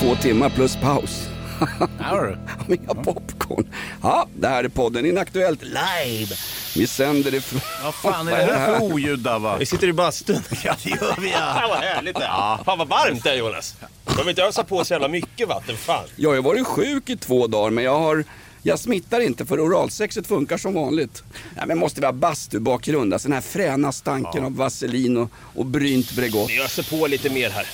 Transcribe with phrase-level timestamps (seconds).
[0.00, 1.28] Två timmar plus paus.
[2.66, 3.66] Med popcorn.
[4.02, 6.34] Ja, det här är podden Inaktuellt live.
[6.76, 7.60] Vi sänder ifrån...
[7.84, 9.56] Vad fan är det här för oljud va?
[9.58, 10.42] Vi sitter i bastun.
[10.64, 11.38] Ja det gör vi ja.
[11.38, 12.64] Fan vad härligt det är.
[12.64, 13.74] Fan vad varmt det är Jonas.
[14.04, 15.76] De vill inte ösa på så jävla mycket vatten.
[15.76, 16.04] Fan.
[16.16, 18.24] Jag har varit sjuk i två dagar men jag har...
[18.62, 21.22] Jag smittar inte för oralsexet funkar som vanligt.
[21.56, 25.66] Ja, men måste vi ha bastubakgrund, alltså den här fräna stanken av vaselin och, och
[25.66, 26.50] brynt Bregott.
[26.50, 27.66] Vi öser på lite mer här.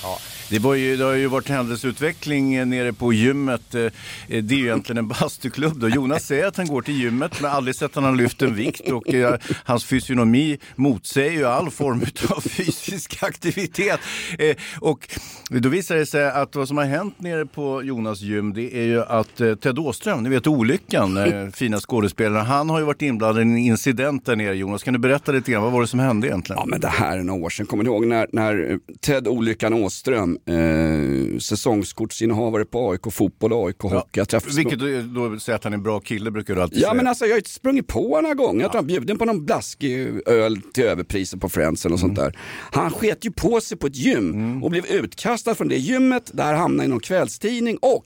[0.49, 3.75] Det, var ju, det har ju varit händelseutveckling eh, nere på gymmet.
[3.75, 3.91] Eh, eh,
[4.27, 5.89] Det är ju egentligen en bastuklubb då.
[5.89, 8.91] Jonas säger att han går till gymmet men aldrig sett att han lyft en vikt
[8.91, 13.99] och eh, hans fysionomi motsäger ju all form av fysisk aktivitet.
[14.39, 15.09] Eh, och
[15.49, 18.85] då visar det sig att vad som har hänt nere på Jonas gym det är
[18.85, 21.17] ju att eh, Ted Åström, ni vet olyckan,
[21.53, 24.83] fina skådespelaren, han har ju varit inblandad i en incident där nere Jonas.
[24.83, 26.59] Kan du berätta lite grann, vad var det som hände egentligen?
[26.59, 27.65] Ja men det här är några år sedan.
[27.65, 33.81] Kommer ni ihåg när, när Ted Olyckan Åström, eh, säsongskortsinnehavare på AIK fotboll och AIK
[33.81, 34.25] hockey.
[34.25, 34.79] Träffade Vilket
[35.13, 36.93] då, då säger att han är en bra kille brukar du alltid Ja säga.
[36.93, 38.61] men alltså jag har ju sprungit på honom några gånger.
[38.61, 42.15] Jag tror han bjuden på någon blaskig öl till överpriser på Friends eller något sånt
[42.15, 42.37] där.
[42.71, 46.31] Han sket ju på sig på ett gym och blev utkastad från det gymmet.
[46.33, 48.05] Där hamnade i någon kvällstidning och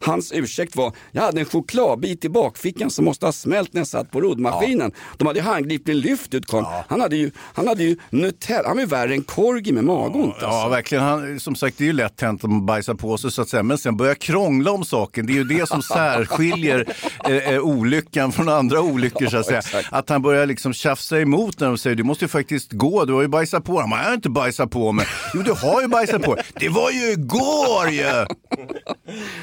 [0.00, 3.88] Hans ursäkt var, jag hade en chokladbit i bakfickan som måste ha smält när jag
[3.88, 4.92] satt på roddmaskinen.
[5.16, 6.66] De hade ju handgripligen lyft ut karln.
[6.88, 10.34] Han hade ju, han hade ju Nutella, han var ju värre än Corgi med magont.
[10.40, 10.68] Ja, Alltså.
[10.68, 11.04] verkligen.
[11.04, 13.48] Han, som sagt, det är ju lätt hänt att man bajsar på sig så att
[13.48, 13.62] säga.
[13.62, 15.26] Men sen börja krångla om saken.
[15.26, 16.94] Det är ju det som särskiljer
[17.28, 19.62] eh, eh, olyckan från andra olyckor så att säga.
[19.90, 23.12] Att han börjar liksom tjafsa emot när de säger du måste ju faktiskt gå, du
[23.12, 23.80] har ju bajsat på dig.
[23.80, 25.06] Han bara, Jag har inte bajsat på mig.
[25.34, 26.44] Jo, du har ju bajsat på dig.
[26.54, 28.26] Det var ju igår ju!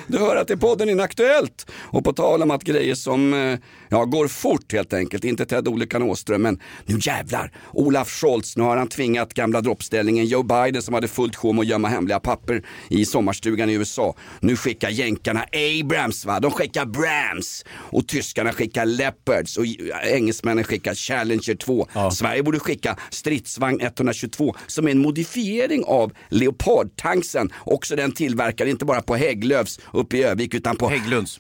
[0.08, 1.72] Du hör till podden Inaktuellt.
[1.82, 3.60] Och på tal om att grejer som eh,
[3.94, 7.52] ja, går fort helt enkelt, inte Ted Olyckan Åström, men nu jävlar.
[7.72, 11.62] Olaf Scholz, nu har han tvingat gamla droppställningen Joe Biden som hade fullt sjå med
[11.62, 14.16] att gömma hemliga papper i sommarstugan i USA.
[14.40, 16.40] Nu skickar jänkarna Abrams, va?
[16.40, 17.66] de skickar Brams.
[17.72, 19.66] Och tyskarna skickar Leopards och
[20.04, 21.88] engelsmännen skickar Challenger 2.
[22.12, 27.50] Sverige borde skicka stridsvagn 122 som är en modifiering av Leopardtanksen.
[27.66, 30.90] Också den tillverkad inte bara på Hägglöfs uppe i Övik utan på...
[30.90, 31.40] Hägglunds.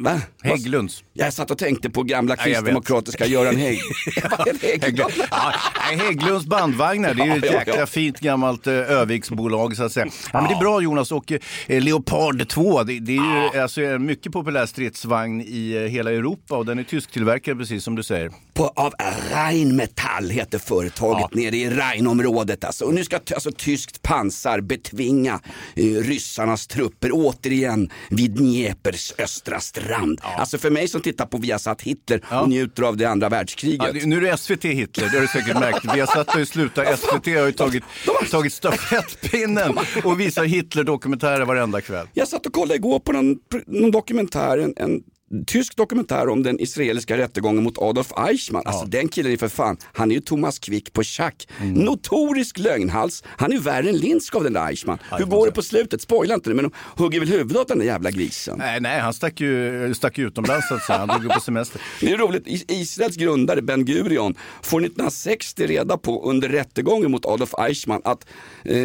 [0.00, 0.20] Va?
[0.42, 1.04] Hägglunds.
[1.12, 3.78] Jag satt och tänkte på gamla Ja, kristdemokratiska Göran Hägg.
[4.82, 5.12] Hägglund.
[5.30, 7.86] Ja, Hägglunds bandvagnar, det är ju ett Ja, ja, jäkla ja.
[7.86, 10.06] fint gammalt eh, Öviksbolag så att säga.
[10.32, 11.32] Ja, men det är bra Jonas och
[11.66, 16.12] eh, Leopard 2, det, det är ju alltså, en mycket populär stridsvagn i eh, hela
[16.12, 18.30] Europa och den är tysktillverkad precis som du säger.
[18.54, 18.94] på, av
[19.32, 22.64] Rheinmetall heter företaget nere i Rheinområdet.
[22.64, 22.84] Alltså.
[22.84, 25.40] Och nu ska alltså, tyskt pansar betvinga
[25.76, 29.87] eh, ryssarnas trupper återigen vid Dnepers östra strand.
[30.38, 33.94] Alltså för mig som tittar på Viasat Hitler och njuter av det andra världskriget.
[33.94, 35.94] Ja, nu är det SVT Hitler, det har du säkert märkt.
[35.94, 36.98] Vi har och slutat.
[36.98, 37.84] SVT har ju tagit,
[38.30, 42.06] tagit stafettpinnen och visar Hitler-dokumentärer varenda kväll.
[42.12, 45.02] Jag satt och kollade igår på någon, någon dokumentär, en, en
[45.46, 48.62] tysk dokumentär om den israeliska rättegången mot Adolf Eichmann.
[48.66, 51.48] Alltså den killen är för fan, han är ju Thomas Quick på schack.
[51.62, 53.22] Notorisk lögnhals.
[53.26, 54.98] Han är ju värre än Lindskov den där Eichmann.
[55.18, 56.00] Hur går det på slutet?
[56.02, 56.72] Spoila inte nu, men de
[57.02, 58.58] hugger väl huvudet av den där jävla grisen.
[58.58, 60.98] Nej, nej han stack ju, stack ju utomlands så att säga.
[60.98, 61.80] Han drog på semester.
[62.00, 67.26] Det är roligt, Is- Israels grundare Ben Gurion får 1960 reda på under rättegången mot
[67.26, 68.26] Adolf Eichmann att
[68.64, 68.78] eh,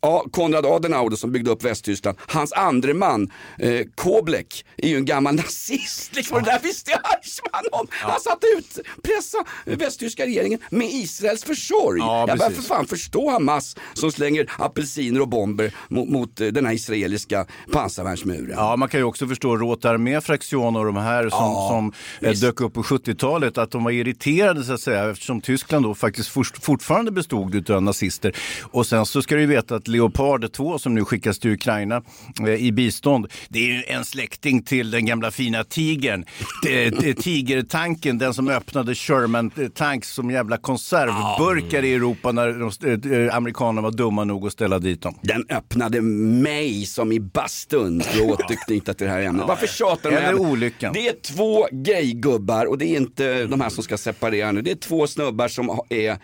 [0.00, 5.04] ja, Konrad Adenauer som byggde upp Västtyskland, hans andre man eh, Koblek är ju en
[5.04, 5.81] gammal nazist.
[6.12, 6.36] Liksom.
[6.36, 7.86] Och det där visste jag Eichmann om.
[7.90, 11.98] Han satte ut, pressa västtyska regeringen med Israels försorg.
[11.98, 16.46] Ja, jag börjar för fan förstå Hamas som slänger apelsiner och bomber mot, mot eh,
[16.46, 18.54] den här israeliska pansarvärnsmuren.
[18.56, 22.42] Ja, man kan ju också förstå Rote Armé-fraktion och de här som, som eh, visst.
[22.42, 26.28] dök upp på 70-talet, att de var irriterade så att säga eftersom Tyskland då faktiskt
[26.28, 28.36] for, fortfarande bestod av nazister.
[28.62, 32.02] Och sen så ska du ju veta att Leopard 2 som nu skickas till Ukraina
[32.40, 36.24] eh, i bistånd, det är ju en släkting till den gamla fina Tigern,
[36.68, 43.26] eh, eh, Tigertanken, den som öppnade Sherman Tanks som jävla konservburkar i Europa när de,
[43.26, 45.18] eh, amerikanerna var dumma nog att ställa dit dem.
[45.22, 49.44] Den öppnade mig som i bastun, för att återknyta till det här ämnet.
[49.48, 50.92] Varför tjatar de Eller olyckan.
[50.92, 54.62] Det är två gaygubbar och det är inte de här som ska separera nu.
[54.62, 56.18] Det är två snubbar som är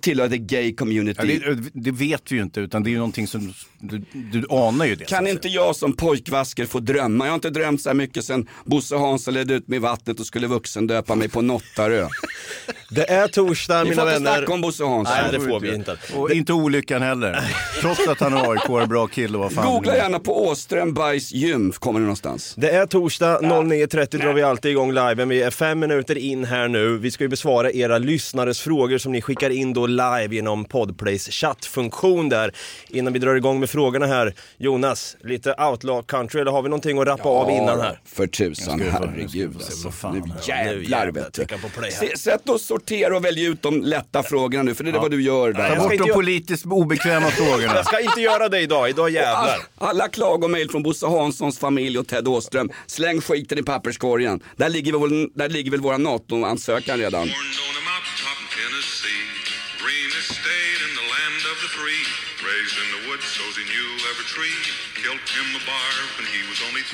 [0.00, 1.40] tillhör the gay community.
[1.44, 4.46] Ja, det, det vet vi ju inte, utan det är ju någonting som du, du
[4.50, 5.04] anar ju det.
[5.04, 7.24] Kan inte jag som pojkvasker få drömma?
[7.24, 10.20] Jag har inte drömt så här mycket sen Bosse Hansson ledde ut mig i vattnet
[10.20, 12.08] och skulle vuxendöpa mig på Nottarö.
[12.90, 14.36] Det är torsdag Vi mina får inte vänner.
[14.38, 15.16] snacka om Bosse Hansson.
[15.22, 15.96] Nej, det får vi inte.
[16.16, 17.40] Och inte olyckan heller.
[17.80, 19.72] Trots att han är AIK bra kille och vad fan.
[19.72, 22.54] Googla gärna på Åström Bajs gym, kommer det någonstans.
[22.56, 25.28] Det är torsdag, 09.30 drar vi alltid igång liven.
[25.28, 26.98] Vi är fem minuter in här nu.
[26.98, 31.28] Vi ska ju besvara era lyssnares frågor som ni skickar in då live genom Podplays
[31.28, 32.52] chattfunktion där.
[32.88, 36.98] Innan vi drar igång med frågorna här, Jonas, lite outlaw country eller har vi någonting
[36.98, 38.00] att rappa av innan här?
[38.04, 40.10] För tusan, herregud alltså.
[40.12, 42.16] Nu jävlar vet du.
[42.16, 45.22] Sätt och sortera och välj ut de lätta frågorna nu, för det är vad du
[45.22, 45.76] gör där.
[45.76, 47.72] Ta bort de politiskt obekväma frågorna.
[47.74, 49.58] Jag ska inte göra det idag, idag jävlar.
[49.78, 54.40] All- Alla klagomail från Bosse Hanssons familj och Ted Åström, släng skiten i papperskorgen.
[54.56, 57.28] Där ligger väl, där ligger väl våra NATO-ansökan redan.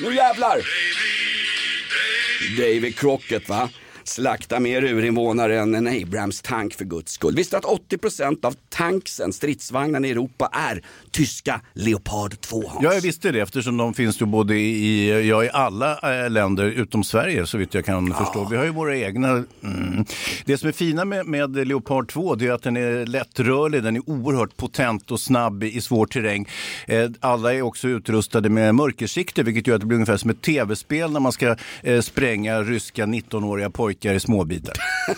[0.09, 0.57] Nu jävlar!
[2.57, 3.69] Davy Crockett va?
[4.07, 7.35] Slakta mer urinvånare än en Abrams tank för guds skull.
[7.35, 10.81] Visste att 80% av tanksen, stridsvagnarna i Europa är
[11.11, 12.83] tyska Leopard 2 Hans?
[12.83, 16.65] Ja, jag visste det eftersom de finns ju både i, ja, i alla eh, länder
[16.65, 18.47] utom Sverige så vitt jag kan förstå.
[18.51, 19.29] Vi har ju våra egna.
[19.29, 20.05] Mm.
[20.45, 23.95] Det som är fina med, med Leopard 2 det är att den är lättrörlig, den
[23.95, 26.47] är oerhört potent och snabb i svår terräng.
[26.87, 30.41] Eh, alla är också utrustade med mörkersikte vilket gör att det blir ungefär som ett
[30.41, 34.73] tv-spel när man ska eh, spränga ryska 19-åriga pojkar pojkar i småbitar.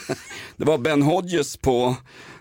[0.58, 1.96] Det var Ben Hodges på,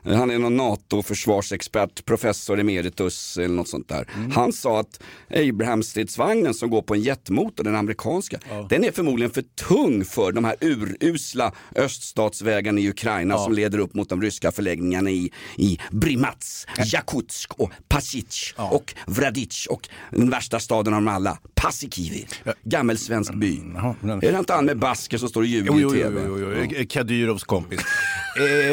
[0.06, 4.08] han är någon NATO-försvarsexpert, professor emeritus eller något sånt där.
[4.34, 5.00] Han sa att
[5.30, 8.38] Abrams-stridsvagnen som går på en jetmotor, den amerikanska,
[8.68, 13.94] den är förmodligen för tung för de här urusla öststatsvägarna i Ukraina som leder upp
[13.94, 20.60] mot de ryska förläggningarna i, i Brimats, Jakutsk och Pasic och Vradic och den värsta
[20.60, 22.26] staden av dem alla, Paasikivi,
[22.64, 23.60] gammelsvensk by.
[24.00, 26.20] men- Är det inte han med basker som står och ljuger Jo, jo, i tv?
[26.26, 26.84] jo, jo, jo.
[26.88, 27.80] Kadyrovs kompis.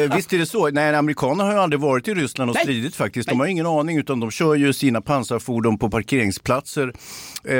[0.04, 0.70] Eh, visst är det så.
[0.70, 0.92] Nej,
[1.24, 2.64] amerikanerna har ju aldrig varit i Ryssland och Nej.
[2.64, 3.28] stridit faktiskt.
[3.28, 6.92] De har ingen aning utan de kör ju sina pansarfordon på parkeringsplatser
[7.44, 7.54] eh,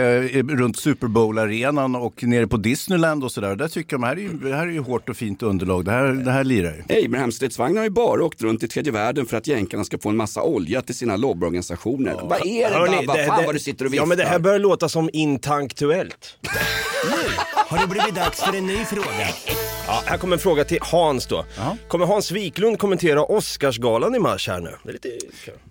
[0.48, 3.56] runt Super Bowl-arenan och nere på Disneyland och sådär.
[3.56, 5.84] Där tycker de här är ju, det här är ju hårt och fint underlag.
[5.84, 7.04] Det här, det här lirar ju.
[7.04, 10.16] Abraham-stridsvagnar har ju bara åkt runt i tredje världen för att jänkarna ska få en
[10.16, 12.16] massa olja till sina lobbyorganisationer.
[12.22, 13.26] Vad är det Hörni, Dabba?
[13.26, 14.02] Fan vad du sitter och viftar.
[14.02, 16.38] Ja men det här börjar låta som intanktuellt.
[17.68, 19.63] Har det blivit dags för en ny fråga?
[19.86, 21.44] Ja, här kommer en fråga till Hans då.
[21.88, 24.70] Kommer Hans Wiklund kommentera Oscarsgalan i mars här nu?
[24.84, 25.08] Det är lite.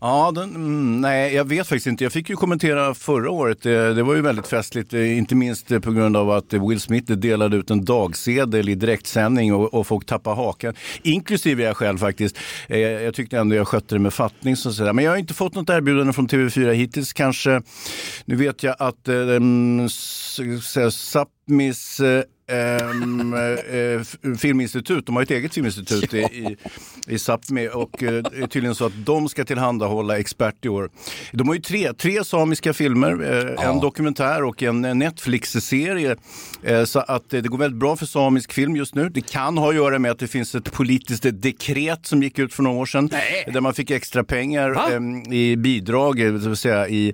[0.02, 2.04] Ja, den, mm, nej, jag vet faktiskt inte.
[2.04, 3.62] Jag fick ju kommentera förra året.
[3.62, 6.80] Det, det var ju väldigt festligt, eh, inte minst eh, på grund av att Will
[6.80, 10.74] Smith delade ut en dagsedel i direktsändning och, och folk tappade hakan.
[11.04, 12.38] Inklusive jag själv faktiskt.
[12.68, 14.56] Eh, Jag tyckte ändå jag skötte det med fattning.
[14.56, 14.94] Så säga.
[14.94, 17.14] Men jag har inte fått något erbjudande från TV4 hittills.
[17.14, 17.62] Kanske,
[18.26, 19.16] nu vet jag att eh,
[20.92, 22.02] Sápmis
[22.54, 23.34] ehm,
[24.02, 26.58] f- filminstitut, de har ett eget filminstitut i, i,
[27.08, 30.90] i Sápmi och eh, det är tydligen så att de ska tillhandahålla expert i år.
[31.32, 33.12] De har ju tre, tre samiska filmer,
[33.60, 36.16] eh, en dokumentär och en Netflix-serie.
[36.86, 39.10] Så att det går väldigt bra för samisk film just nu.
[39.10, 42.54] Det kan ha att göra med att det finns ett politiskt dekret som gick ut
[42.54, 43.10] för några år sedan
[43.54, 47.14] där man fick extra pengar eh, i bidrag, det vill säga i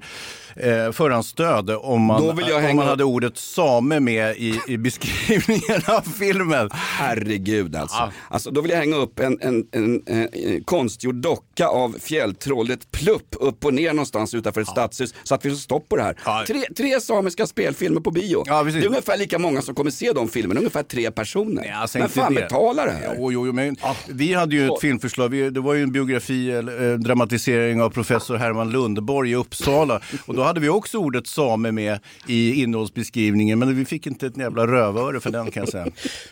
[0.55, 6.01] eh, förhandsstöd om man, om hänga man hade ordet same med i, i beskrivningen av
[6.01, 6.69] filmen.
[6.73, 8.11] Herregud alltså.
[8.29, 8.51] alltså.
[8.51, 13.65] Då vill jag hänga upp en, en, en, eh, konstgjord docka av fjälltrollet Plupp upp
[13.65, 16.15] och ner någonstans utanför ett stadshus så att vi får stopp på det här.
[16.25, 16.43] Ja.
[16.47, 18.43] Tre, tre samiska spelfilmer på bio.
[18.45, 18.73] Precis.
[18.73, 21.71] det är ungefär lika många som kommer se de filmerna, ungefär tre personer.
[21.71, 22.41] Alltså Men inte fan det.
[22.41, 23.15] betala det här.
[23.17, 23.75] Jo, jo, jo, men
[24.07, 25.29] vi hade ju ett filmförslag.
[25.29, 30.01] Vi, det var ju en biografi, eller, eh, dramatisering av professor Herman Lundborg i Uppsala.
[30.25, 33.60] Och då hade vi också ordet same med i innehållsbeskrivningen.
[33.60, 35.88] Men vi fick inte ett jävla rövöre för den kan jag säga.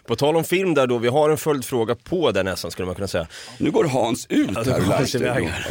[0.06, 2.96] På tal om film där då, vi har en följdfråga på den nästan skulle man
[2.96, 3.28] kunna säga.
[3.58, 5.68] Nu går Hans ut Ja, här här.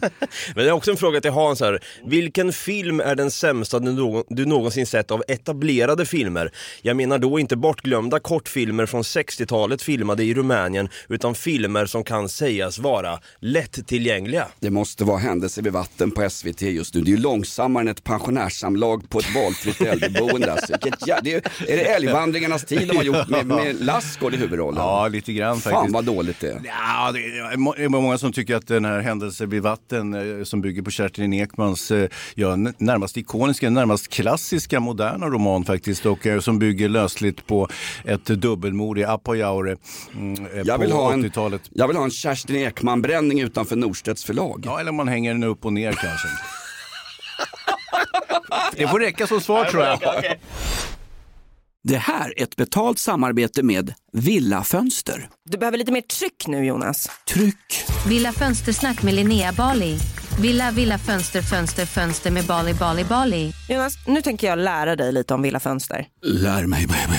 [0.54, 1.82] Men det är också en fråga till Hans här.
[2.04, 6.52] Vilken film är den sämsta du, någon, du någonsin sett av etablerade filmer?
[6.82, 12.28] Jag menar då inte bortglömda kortfilmer från 60-talet filmade i Rumänien, utan filmer som kan
[12.28, 14.48] sägas vara lättillgängliga.
[14.60, 17.00] Det måste vara händelser vid vatten på SVT just nu.
[17.00, 20.52] Det är ju långsamt långsammare än ett pensionärssamlag på ett valfritt äldreboende.
[20.52, 20.74] Alltså.
[21.22, 21.36] Det är,
[21.70, 24.82] är det älgvandringarnas tid de har gjort med, med Lassgård i huvudrollen?
[24.82, 25.94] Ja, lite grann Fan faktiskt.
[25.94, 26.60] vad dåligt det är.
[26.64, 27.18] Ja, det
[27.84, 31.32] är många som tycker att den här händelsen vid vatten eh, som bygger på Kerstin
[31.32, 37.46] Ekmans eh, ja, närmast ikoniska, närmast klassiska moderna roman faktiskt och eh, som bygger lösligt
[37.46, 37.68] på
[38.04, 39.76] ett dubbelmord i Apojaure
[40.14, 41.62] mm, Jag på vill, ha en, 80-talet.
[41.70, 44.62] jag vill ha en Kerstin Ekman-bränning utanför Norstedts förlag.
[44.66, 46.28] Ja, eller man hänger den upp och ner kanske.
[48.76, 50.00] Det får räcka som svar tror jag.
[51.84, 55.28] Det här är ett betalt samarbete med Villa Fönster.
[55.50, 57.08] Du behöver lite mer tryck nu Jonas.
[57.28, 57.84] Tryck!
[58.08, 59.98] Villa Fönstersnack med Linnea Bali.
[60.40, 63.52] Villa, villa, fönster, fönster, fönster med Bali, Bali, Bali.
[63.68, 66.06] Jonas, nu tänker jag lära dig lite om Villa Fönster.
[66.22, 67.18] Lär mig baby.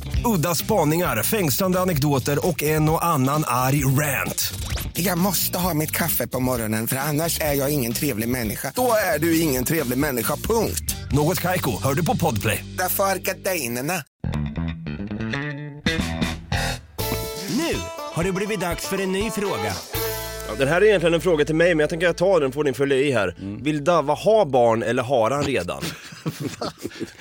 [0.25, 4.53] Udda spaningar, fängslande anekdoter och en och annan arg rant.
[4.93, 8.71] Jag måste ha mitt kaffe på morgonen för annars är jag ingen trevlig människa.
[8.75, 10.95] Då är du ingen trevlig människa, punkt.
[11.11, 12.65] Något Kaiko, hör du på Podplay.
[12.77, 14.03] Därför är gardinerna.
[17.57, 17.75] Nu
[18.13, 19.73] har det blivit dags för en ny fråga.
[20.47, 22.51] Ja, den här är egentligen en fråga till mig, men jag tänker jag tar den
[22.51, 23.35] får ni följa i här.
[23.39, 23.63] Mm.
[23.63, 25.83] Vill Dava ha barn eller har han redan?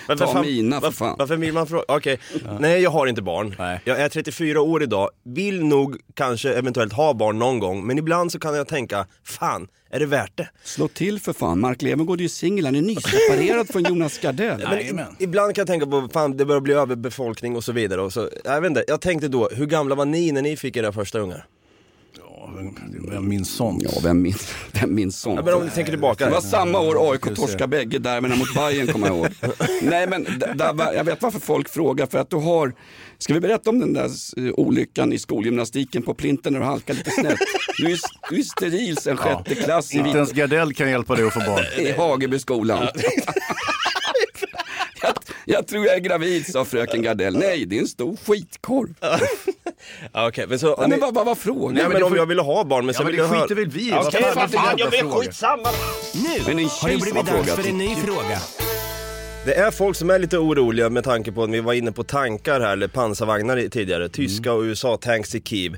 [0.08, 1.16] Varför Ta mina, för fan.
[1.18, 1.84] Varför vill man fråga?
[1.88, 2.18] Okej,
[2.60, 3.56] nej jag har inte barn.
[3.58, 3.80] Nej.
[3.84, 8.32] Jag är 34 år idag, vill nog kanske eventuellt ha barn någon gång, men ibland
[8.32, 10.48] så kan jag tänka, fan, är det värt det?
[10.64, 14.92] Slå till för fan, Mark Levengood är ju singel, han är nyseparerad från Jonas Gardell.
[14.94, 18.00] Men ibland kan jag tänka på, fan det börjar bli överbefolkning och så vidare.
[18.00, 20.76] Och så, jag vet inte, jag tänkte då, hur gamla var ni när ni fick
[20.76, 21.46] era första ungar?
[22.56, 22.70] Ja,
[23.10, 23.82] vem- minns sånt?
[23.82, 25.36] Ja, vem minns, vem minns sånt?
[25.36, 26.24] Ja, men om ni tänker tillbaka.
[26.24, 27.42] Det var samma år AIK ska vi se.
[27.42, 29.28] torskade bägge där, men mot Bayern kommer jag ihåg.
[29.82, 30.24] Nej men
[30.56, 32.74] där, jag vet varför folk frågar, för att du har,
[33.18, 34.10] ska vi berätta om den där
[34.60, 37.38] olyckan i skolgymnastiken på plinten när du halkade lite snett?
[37.78, 37.98] Du är,
[38.30, 41.40] du är steril sen sjätte klass i, Inte ens Gardell kan hjälpa dig att få
[41.40, 41.64] barn.
[41.78, 42.88] i Hagebyskolan.
[45.02, 45.12] jag,
[45.44, 47.36] jag tror jag är gravid, sa fröken Gardell.
[47.38, 48.94] Nej, det är en stor skitkorv.
[50.12, 50.76] Ja, Okej, men så...
[50.78, 51.74] Nej, men vad, vad var frågan?
[51.74, 53.80] Nej men om jag ville ha barn men sen Ja, men det skiter väl vi
[53.80, 53.88] i.
[53.90, 55.14] Ja, Vad Okej, fan är fan, jag fråga?
[55.14, 55.68] skitsamma!
[56.14, 58.38] Nu har det blivit dags för en ny fråga.
[59.44, 62.04] Det är folk som är lite oroliga med tanke på att vi var inne på
[62.04, 64.08] tankar här, eller pansarvagnar tidigare.
[64.08, 65.76] Tyska och USA-tanks i Kiev.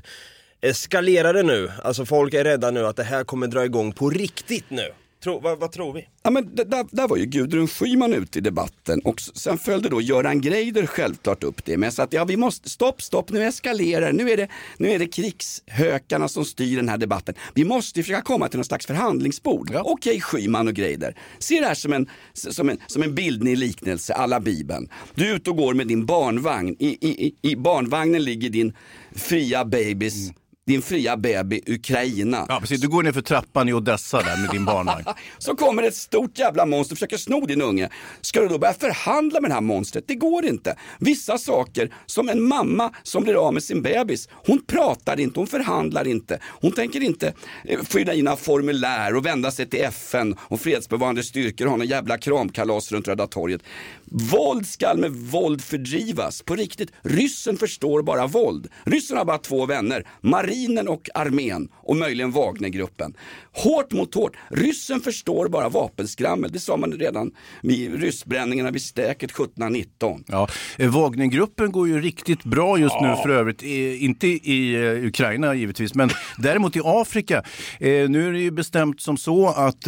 [0.61, 1.71] Eskalerar det nu?
[1.83, 4.91] Alltså folk är rädda nu att det här kommer dra igång på riktigt nu.
[5.23, 6.07] Tro, vad, vad tror vi?
[6.23, 10.01] Ja, men där, där var ju Gudrun Schyman ute i debatten och sen följde då
[10.01, 14.11] Göran Greider självklart upp det med så att ja, vi måste, stopp, stopp, nu eskalerar
[14.11, 17.35] nu är det, nu är det krigshökarna som styr den här debatten.
[17.53, 19.71] Vi måste ju försöka komma till någon slags förhandlingsbord.
[19.75, 24.13] Okej Schyman och Greider, se det här som en, som en, som en bildlig liknelse,
[24.13, 24.89] alla Bibeln.
[25.15, 28.73] Du är ute och går med din barnvagn, i, i, i- i barnvagnen ligger din
[29.15, 30.31] fria babys
[30.65, 32.45] din fria baby Ukraina.
[32.49, 32.81] Ja, precis.
[32.81, 35.05] Du går ner för trappan i Odessa där med din barnvagn.
[35.37, 37.89] Så kommer ett stort jävla monster och försöker sno din unge.
[38.21, 40.03] Ska du då börja förhandla med det här monstret?
[40.07, 40.75] Det går inte.
[40.99, 45.47] Vissa saker, som en mamma som blir av med sin bebis, hon pratar inte, hon
[45.47, 46.39] förhandlar inte.
[46.43, 47.33] Hon tänker inte
[47.65, 51.77] eh, fylla i några formulär och vända sig till FN och fredsbevarande styrkor och ha
[51.77, 53.61] någon jävla kramkalas runt Röda torget.
[54.05, 56.41] Våld skall med våld fördrivas.
[56.41, 58.67] På riktigt, ryssen förstår bara våld.
[58.83, 60.07] Ryssen har bara två vänner,
[60.53, 63.13] marinen och armén och möjligen Wagnergruppen.
[63.51, 64.35] Hårt mot hårt.
[64.49, 66.51] Ryssen förstår bara vapenskrammel.
[66.51, 67.31] Det sa man redan
[67.61, 70.23] vid ryssbränningarna vid Stäket 1719.
[70.27, 73.15] Ja, eh, Wagnergruppen går ju riktigt bra just nu Ja.
[73.23, 73.61] för övrigt.
[74.01, 77.43] Inte i eh, Ukraina givetvis, men däremot i Afrika.
[77.79, 79.79] Eh, Nu är det ju bestämt som så att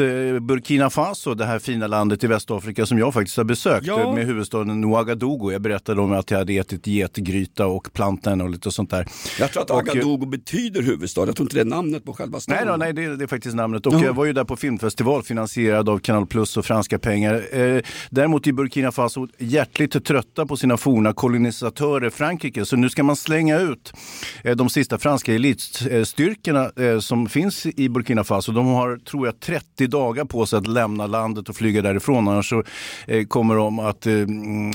[0.42, 4.14] Burkina Faso, det här fina landet i Västafrika som jag faktiskt har besökt Ja.
[4.16, 5.52] med huvudstaden Ouagadougou.
[5.52, 9.08] Jag berättade om att jag hade ätit getgryta och plantan och lite sånt där.
[9.40, 11.26] Jag tror att eh, Agadogo betyder huvudstad.
[11.26, 12.68] Jag tror inte det är namnet på själva staden.
[12.68, 13.86] Nej, då, nej det, det är faktiskt namnet.
[13.86, 14.04] Och Ja.
[14.04, 17.58] jag var ju där på filmfestival finansierad av Kanal Plus och franska pengar.
[17.60, 22.66] Eh, däremot i Burkina Faso hjärtligt trötta på sina forna kolonisatörer Frankrike.
[22.66, 23.94] Så nu ska man slänga ut
[24.44, 28.52] eh, de sista franska elitstyrkorna eh, som finns i Burkina Faso.
[28.52, 32.28] De har, tror jag, 30 dagar på sig att lämna landet och flyga därifrån.
[32.28, 32.64] Annars så
[33.08, 34.72] eh, kommer, de att, eh, mm,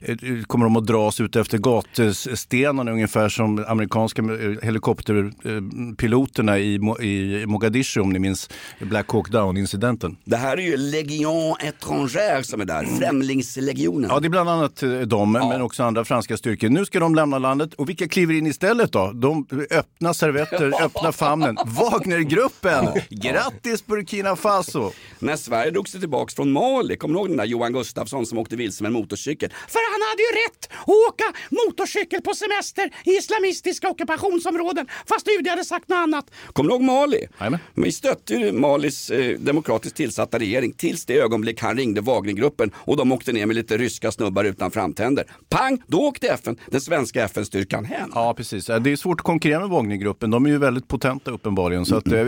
[0.00, 4.68] eh, kommer de att dras ut efter gatstenarna ungefär som amerikanska eh,
[5.14, 8.50] helikopterpiloterna i, Mo- i Mogadishu om ni minns
[8.80, 10.16] Black Hawk Down-incidenten.
[10.24, 14.10] Det här är ju Legion étrangère som är där, Främlingslegionen.
[14.10, 16.68] Ja, det är bland annat eh, de, men också andra franska styrkor.
[16.68, 19.12] Nu ska de lämna landet och vilka kliver in istället då?
[19.14, 21.56] De öppna servetter, öppna famnen.
[21.66, 22.86] Wagnergruppen!
[23.10, 24.90] Grattis Burkina Faso!
[25.18, 28.38] När Sverige drog sig tillbaka från Mali, kommer du ihåg den där Johan Gustafsson som
[28.38, 29.50] åkte vilse med en motorcykel?
[29.68, 35.48] För han hade ju rätt att åka motorcykel på semester i islamistiska ockupationsområden fast UD
[35.48, 36.30] hade sagt något annat.
[36.52, 37.26] Kommer du ihåg Mali?
[37.40, 37.60] Jajamän.
[37.74, 42.96] Vi stötte ju Malis eh, demokratiskt tillsatta regering tills det ögonblick han ringde Wagnergruppen och
[42.96, 45.24] de åkte ner med lite ryska snubbar utan framtänder.
[45.48, 48.10] Pang, då åkte FN, den svenska FN-styrkan hem.
[48.14, 48.66] Ja, precis.
[48.66, 50.30] Det är svårt att konkurrera med Wagnergruppen.
[50.30, 51.86] De är ju väldigt potenta uppenbarligen.
[51.86, 52.22] Så att, eh,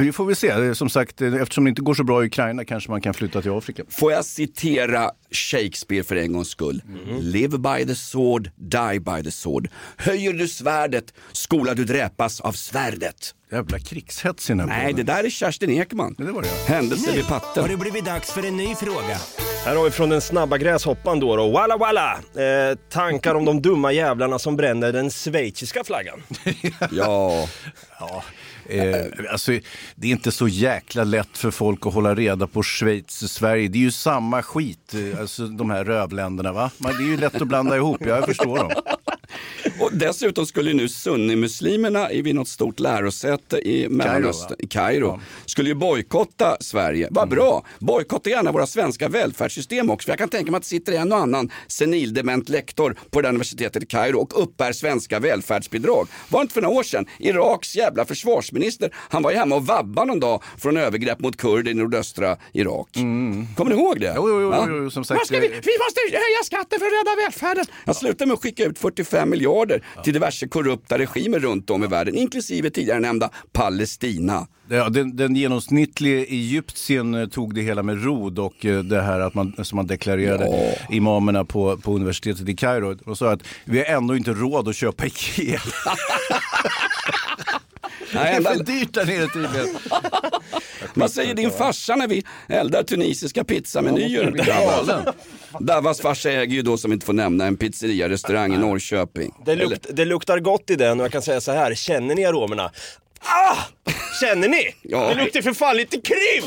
[0.00, 0.74] vi- får väl se.
[0.74, 3.42] Som sagt, eh, eftersom det inte går så bra i Ukraina kanske man kan flytta
[3.42, 3.82] till Afrika.
[3.88, 6.82] Får jag citera Shakespeare för en gångs skull?
[7.20, 9.68] Live by the sword, die by the sword.
[9.96, 13.34] Höjer du svärdet, skola du dräpas av svärdet.
[13.52, 15.06] Jävla krigshets i den här Nej, podden.
[15.06, 16.14] det där är Kerstin Ekman.
[16.18, 16.74] Det var det ja.
[16.74, 17.62] Händelse vid patten.
[17.62, 19.18] Har det blivit dags för en ny fråga?
[19.64, 21.50] Här har vi från den snabba gräshoppan då, då.
[21.50, 22.12] Walla walla!
[22.12, 26.22] Eh, tankar om de dumma jävlarna som bränner den schweiziska flaggan.
[26.90, 27.48] Ja.
[28.00, 28.22] Ja,
[28.68, 29.52] eh, alltså,
[29.94, 33.68] det är inte så jäkla lätt för folk att hålla reda på Schweiz och Sverige.
[33.68, 36.70] Det är ju samma skit, eh, alltså de här rövländerna va?
[36.78, 38.70] Men det är ju lätt att blanda ihop, jag förstår dem.
[39.80, 45.74] Och dessutom skulle nu sunnimuslimerna vid något stort lärosäte i Mellanöstern, i Kairo, skulle ju
[45.74, 47.08] bojkotta Sverige.
[47.10, 47.64] Vad bra!
[47.78, 50.06] Bojkotta gärna våra svenska välfärdssystem också.
[50.06, 53.28] För jag kan tänka mig att det sitter en och annan senildement lektor på det
[53.28, 56.08] universitetet i Kairo och uppbär svenska välfärdsbidrag.
[56.28, 59.66] Var det inte för några år sedan Iraks jävla försvarsminister, han var ju hemma och
[59.66, 62.88] vabbade någon dag från övergrepp mot kurder i nordöstra Irak.
[62.92, 64.08] Kommer ni ihåg det?
[64.08, 64.22] Mm.
[64.22, 65.48] Jo, jo, jo, jo, som sagt, vi, eh, vi
[65.84, 67.64] måste höja skatten för att rädda välfärden.
[67.84, 71.86] Jag slutar med att skicka ut 45 miljarder till diverse korrupta regimer runt om i
[71.86, 74.46] världen, inklusive tidigare nämnda Palestina.
[74.68, 79.20] Ja, den, den genomsnittliga egyptien eh, tog det hela med ro och eh, det här
[79.20, 82.98] att man, som man deklarerade imamerna på, på universitetet i Kairo.
[83.04, 85.60] Och sa att vi har ändå inte råd att köpa Ikea.
[88.12, 89.68] Det är för dyrt där nere tydligen.
[90.94, 94.30] Vad säger din farsa när vi eldar tunisiska pizzamenyer?
[94.30, 95.04] Galen.
[95.60, 99.34] Davas farsa äger ju då, som vi inte får nämna, en pizzeria-restaurang i Norrköping.
[99.44, 102.24] Det, lukt, det luktar gott i den och jag kan säga så här, känner ni
[102.24, 102.70] aromerna?
[103.20, 103.56] Ah!
[104.20, 104.74] Känner ni?
[104.82, 105.08] Ja.
[105.08, 106.44] Det luktar för fan lite krim!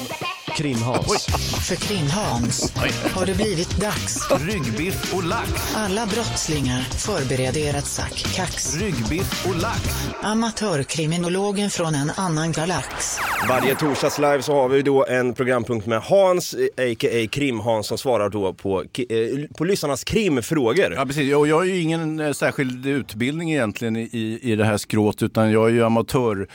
[0.55, 1.25] Krimhans.
[1.67, 2.73] För Krimhans
[3.13, 4.31] har det blivit dags.
[4.31, 5.75] Ryggbiff och lax.
[5.75, 8.75] Alla brottslingar förbereder er att sack kax.
[8.75, 9.81] Ryggbiff och lax.
[10.23, 13.17] Amatörkriminologen från en annan galax.
[13.49, 17.27] Varje torsdags live så har vi då en programpunkt med Hans, eh, a.k.a.
[17.31, 19.17] Krim-Hans, som svarar då på, eh,
[19.57, 20.93] på lyssnarnas krimfrågor.
[20.93, 21.35] Ja, precis.
[21.35, 25.51] Och jag har ju ingen eh, särskild utbildning egentligen i, i det här skrået utan
[25.51, 26.47] jag är ju amatör,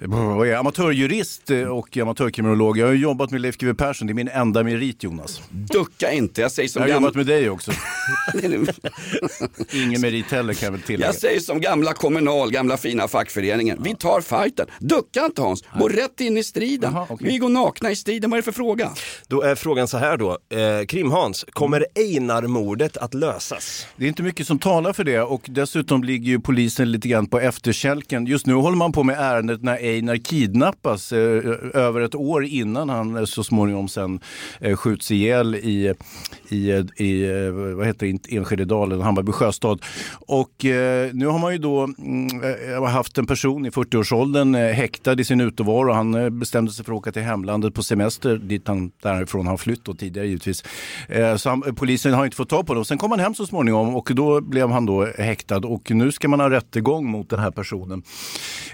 [0.00, 2.78] vad är amatörjurist eh, och amatörkriminolog.
[2.78, 5.42] Jag har jobbat med Leif GW Persson, det är min enda merit Jonas.
[5.50, 7.02] Ducka inte, jag säger som Jag har gammal...
[7.02, 7.72] jobbat med dig också.
[9.72, 11.06] Ingen merit heller kan jag väl tillägga.
[11.06, 13.82] Jag säger som gamla kommunal, gamla fina fackföreningen.
[13.82, 14.66] Vi tar fighten.
[14.80, 16.96] Ducka inte Hans, gå rätt in i striden.
[17.20, 18.90] Vi går nakna i striden, vad är det för fråga?
[19.28, 20.30] Då är frågan så här då.
[20.30, 23.86] Eh, Krim-Hans, kommer Einar-mordet att lösas?
[23.96, 27.26] Det är inte mycket som talar för det och dessutom ligger ju polisen lite grann
[27.26, 28.26] på efterkälken.
[28.26, 31.18] Just nu håller man på med ärendet när Einar kidnappas eh,
[31.74, 34.20] över ett år innan han eh, så småningom sen
[34.60, 35.94] eh, skjuts ihjäl i,
[36.48, 39.82] i, i eh, vad heter det, Enskededalen, Hammarby sjöstad.
[40.14, 45.24] Och eh, nu har man ju då mm, haft en person i 40-årsåldern häktad i
[45.24, 45.92] sin utevaro.
[45.92, 49.84] Han bestämde sig för att åka till hemlandet på semester, dit han därifrån har flytt
[49.84, 50.64] då tidigare givetvis.
[51.36, 52.84] Så han, polisen har inte fått tag på honom.
[52.84, 56.28] Sen kom han hem så småningom och då blev han då häktad och nu ska
[56.28, 58.02] man ha rättegång mot den här personen.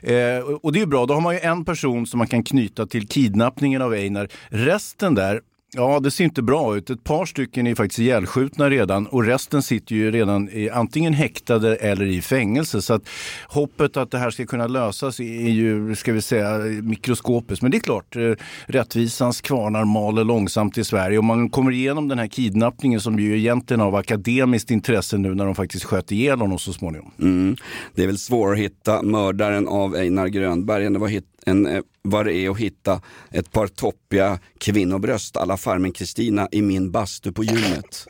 [0.03, 2.43] Eh, och det är ju bra, då har man ju en person som man kan
[2.43, 4.29] knyta till kidnappningen av Einar.
[4.48, 5.40] Resten där,
[5.72, 6.90] Ja, det ser inte bra ut.
[6.90, 11.76] Ett par stycken är faktiskt ihjälskjutna redan och resten sitter ju redan i, antingen häktade
[11.76, 12.83] eller i fängelse.
[12.83, 13.09] Så att
[13.48, 17.62] hoppet att det här ska kunna lösas är ju, ska vi säga, mikroskopiskt.
[17.62, 18.33] Men det är klart, eh,
[18.66, 21.18] rättvisans kvarnar maler långsamt i Sverige.
[21.18, 25.44] Om man kommer igenom den här kidnappningen som ju egentligen av akademiskt intresse nu när
[25.44, 27.11] de faktiskt sköt ihjäl honom så småningom.
[27.20, 27.57] Mm.
[27.94, 31.66] Det är väl svårare att hitta mördaren av Einar Grönberg än det var hit, en
[31.66, 36.91] eh, vad det är att hitta ett par toppiga kvinnobröst alla farmen Kristina i min
[36.91, 38.07] bastu på gymmet.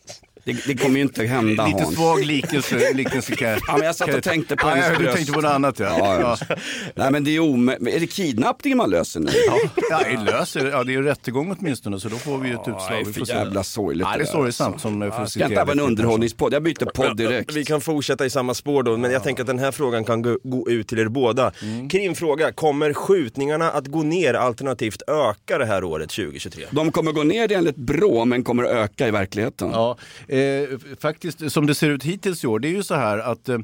[0.57, 1.95] Det, det kommer ju inte hända Lite Hans.
[1.95, 3.61] svag liknelse, liknelse kan jag...
[3.67, 5.79] Ja, men jag satt och tänkte på ja, hennes ja, Du tänkte på något annat
[5.79, 5.97] ja.
[5.99, 6.57] Ja, ja.
[6.95, 9.31] Nej men det är omö- Är det kidnappningen man löser nu?
[9.47, 9.59] Ja,
[9.91, 12.61] ja, det löser ja, det är ju rättegång åtminstone så då får vi ju ett
[12.61, 12.81] utslag.
[12.91, 14.89] det är för får jävla sorgligt Ja, det är sorgsamt alltså.
[14.89, 17.53] som eh, att Ska inte citera ha en Leif underhållningspodd, jag byter podd direkt.
[17.53, 20.23] Vi kan fortsätta i samma spår då, men jag tänker att den här frågan kan
[20.23, 21.53] gå, gå ut till er båda.
[21.63, 21.89] Mm.
[21.89, 26.65] Krimfråga, kommer skjutningarna att gå ner alternativt öka det här året 2023?
[26.71, 29.71] De kommer gå ner enligt Brå men kommer att öka i verkligheten.
[29.73, 29.97] Ja,
[30.29, 33.19] eh, Eh, faktiskt som det ser ut hittills i år, det är ju så här
[33.19, 33.59] att eh,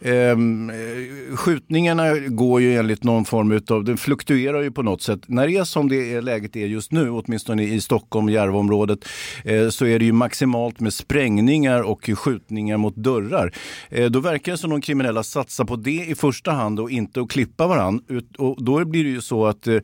[0.00, 5.20] ehm, eh skjutningarna går ju enligt någon form utav, den fluktuerar ju på något sätt.
[5.26, 9.08] När det är som det är, läget är just nu, åtminstone i Stockholm, Järvaområdet,
[9.44, 13.52] eh, så är det ju maximalt med sprängningar och skjutningar mot dörrar.
[13.90, 17.20] Eh, då verkar det som de kriminella satsar på det i första hand och inte
[17.20, 18.02] att klippa varann.
[18.08, 19.80] Ut, och då blir det ju så att eh,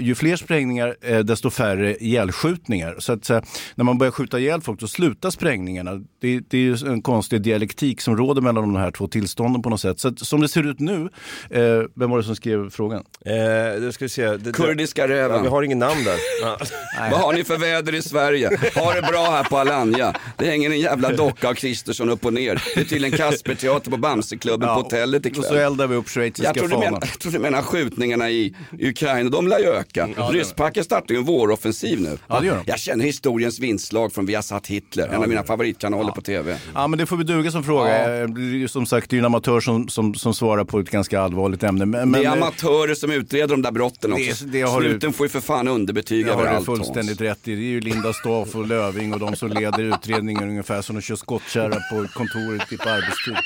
[0.00, 2.96] ju fler sprängningar, eh, desto färre ihjälskjutningar.
[2.98, 3.40] Så att, eh,
[3.74, 5.90] när man börjar skjuta ihjäl folk, då slutar sprängningarna.
[6.20, 9.70] Det, det är ju en konstig dialektik som råder mellan de här två tillstånden på
[9.70, 10.00] något sätt.
[10.00, 11.08] Så att, som det ser ut nu,
[11.50, 11.60] eh,
[11.94, 13.04] vem var det som skrev frågan?
[13.24, 14.36] Eh, då ska vi se.
[14.36, 15.36] Det, Kurdiska räven.
[15.36, 16.16] Ja, vi har ingen namn där.
[16.42, 16.58] Ja.
[17.10, 18.50] Vad har ni för väder i Sverige?
[18.74, 20.14] Ha det bra här på Alanya.
[20.38, 22.62] Det hänger en jävla docka av Kristersson upp och ner.
[22.74, 25.56] Det är tydligen Kasperteater på Bamseklubben Ja, på hotellet Och så ikväll.
[25.58, 26.80] eldar vi upp schweiziska Jag fanan.
[26.80, 30.08] menar, jag tror du menar skjutningarna i Ukraina, de lär ju öka.
[30.16, 32.18] Ja, det Rysspacken startar ju en våroffensiv nu.
[32.28, 32.62] Ja, det gör de.
[32.66, 36.58] Jag känner historiens vingslag från Viasat Hitler, en av mina favoritkanaler på tv.
[36.74, 38.20] Ja, men det får vi duga som fråga.
[38.22, 40.64] Eh, det är ju Som sagt, det är ju en amatör som, som, som svarar
[40.64, 41.86] på ett ganska allvarligt ämne.
[41.86, 44.44] Men, det är men, eh, amatörer som utreder de där brotten Det- också.
[44.44, 46.66] det har du- Sluten får ju för fan underbetyg Det har du överallt.
[46.66, 47.54] fullständigt rätt i.
[47.54, 51.02] Det är ju Linda Staff och Löving och de som leder utredningen ungefär som de
[51.02, 53.36] kör skottkärra på kontoret typ på arbetstid.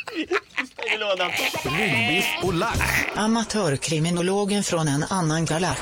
[1.64, 2.78] Ryggbiff och lax.
[3.16, 5.80] Amatörkriminologen från en annan galax.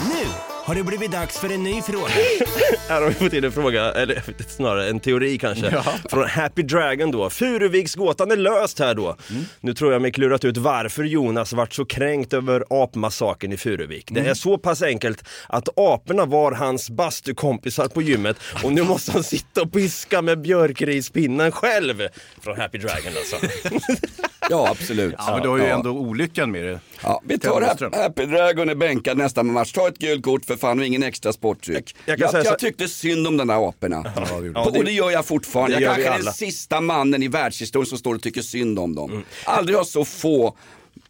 [0.00, 0.26] Nu
[0.68, 2.08] har det blivit dags för en ny fråga.
[2.88, 7.10] Här har vi fått in en fråga, eller snarare en teori kanske, från Happy Dragon
[7.10, 7.30] då.
[7.30, 9.16] Furuviksgåtan är löst här då.
[9.60, 14.08] Nu tror jag mig klurat ut varför Jonas vart så kränkt över apmassakern i Furuvik.
[14.10, 19.12] Det är så pass enkelt att aporna var hans bastukompisar på gymmet och nu måste
[19.12, 22.02] han sitta och piska med björkrispinnen själv.
[22.42, 23.36] Från Happy Dragon alltså.
[24.50, 25.14] Ja, absolut.
[25.18, 25.74] Ja, men du har ju Ja.
[25.76, 26.80] ändå olyckan med det.
[27.02, 27.60] Ja, vi tar.
[27.62, 29.72] Happy, Happy Dragon är bänkad nästa match.
[29.72, 31.96] Ta ett gult kort för fan och ingen extra sporttryck.
[32.06, 34.02] Jag Jag, jag, så- tyckte synd om den där aporna.
[34.40, 35.80] det gjorde och det gör jag fortfarande.
[35.80, 39.10] Jag kanske är den sista mannen i världshistorien som står och tycker synd om dem.
[39.10, 39.22] Mm.
[39.44, 40.56] Aldrig har så få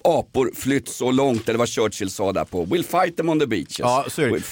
[0.05, 2.65] apor flytt så långt, eller vad Churchill sa där på.
[2.67, 3.79] We'll fight them on the beaches.
[3.79, 4.43] Ja, så är det.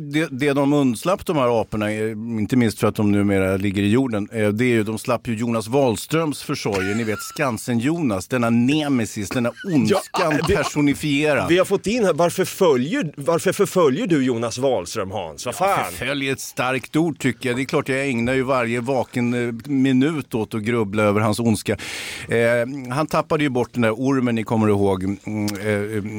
[0.00, 3.82] Det, det de undslapp de här aporna, eh, inte minst för att de numera ligger
[3.82, 8.28] i jorden, eh, det är ju de slapp ju Jonas Wahlströms försorger, ni vet Skansen-Jonas,
[8.28, 9.98] denna nemesis, denna ondskan
[10.40, 11.48] Ja, det- personifierad.
[11.48, 15.46] Vi har fått in här, varför, följer, varför förföljer du Jonas Wahlström Hans?
[15.46, 15.84] Vad fan?
[15.92, 17.56] Förfölj är ett starkt ord tycker jag.
[17.58, 21.40] Det är klart jag ägnar ju varje vaken eh, minut åt att grubbla över hans
[21.40, 21.72] ondska.
[22.28, 25.04] Eh, han tappade ju bort den där ormen ni kommer ihåg.
[25.04, 25.18] Mm,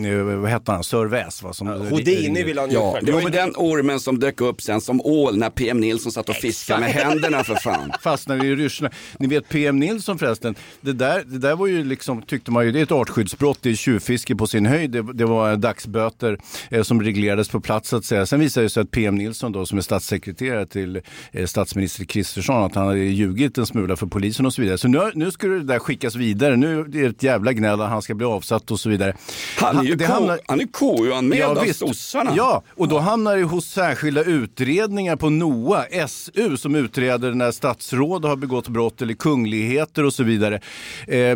[0.05, 0.84] eh, eh, vad hette han?
[0.84, 1.43] Sir Väs?
[1.51, 5.01] Som, Houdini vill han ju Ja, Jo, men den ormen som dök upp sen som
[5.01, 7.91] ål när PM Nilsson satt och fiskade med händerna för fan.
[8.01, 8.89] Fastnade i ryssarna.
[9.19, 12.71] Ni vet PM Nilsson förresten, det där, det där var ju liksom, tyckte man ju,
[12.71, 14.91] det är ett artskyddsbrott, det är tjuvfiske på sin höjd.
[14.91, 16.37] Det, det var dagsböter
[16.69, 18.25] eh, som reglerades på plats så att säga.
[18.25, 22.63] Sen visade det sig att PM Nilsson då, som är statssekreterare till eh, statsminister Kristersson,
[22.63, 24.77] att han hade ljugit en smula för polisen och så vidare.
[24.77, 26.55] Så nu, nu skulle det där skickas vidare.
[26.55, 29.15] Nu är det ett jävla gnäll att han ska bli avsatt och så vidare.
[29.57, 32.33] Han är ju det K- hamnar- han är KU-anmäld Ja, av sossarna.
[32.37, 38.25] Ja, och då hamnar hamnar hos särskilda utredningar på NOA, SU, som utreder när statsråd
[38.25, 40.55] har begått brott eller kungligheter och så vidare.
[41.07, 41.35] Eh,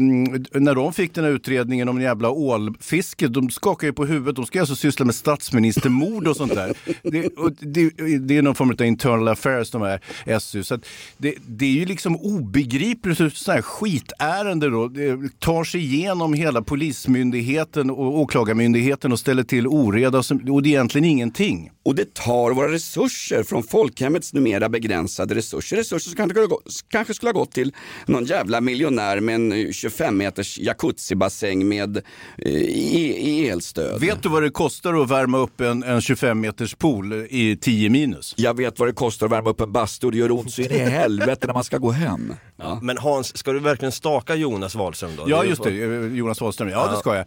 [0.53, 4.35] när de fick den här utredningen om jävla ålfiske, de skakar ju på huvudet.
[4.35, 6.73] De ska alltså syssla med statsministermord och sånt där.
[7.03, 10.63] Det, och det, det är någon form av internal affairs, de här SU.
[10.63, 10.85] Så att
[11.17, 16.33] det, det är ju liksom obegripligt hur sådana här skitärende då det tar sig igenom
[16.33, 20.17] hela polismyndigheten och åklagarmyndigheten och ställer till oreda
[20.51, 21.69] och det är egentligen ingenting.
[21.83, 25.77] Och det tar våra resurser från folkhemmets numera begränsade resurser.
[25.77, 27.73] Resurser som kanske, skulle ha gått- kanske skulle ha gått till
[28.05, 34.01] någon jävla miljonär med en 25 meters jacuzzibassäng med eh, i, i elstöd.
[34.01, 37.89] Vet du vad det kostar att värma upp en, en 25 meters pool i 10
[37.89, 38.33] minus?
[38.37, 40.61] Jag vet vad det kostar att värma upp en bastu och det gör ont så
[40.61, 42.33] in i helvete när man ska gå hem.
[42.81, 45.23] Men Hans, ska du verkligen staka Jonas Wahlström då?
[45.27, 45.69] Ja, just det.
[45.83, 46.69] eh, Jonas Wahlström.
[46.69, 46.91] Ja, Ja.
[46.91, 47.25] det ska jag.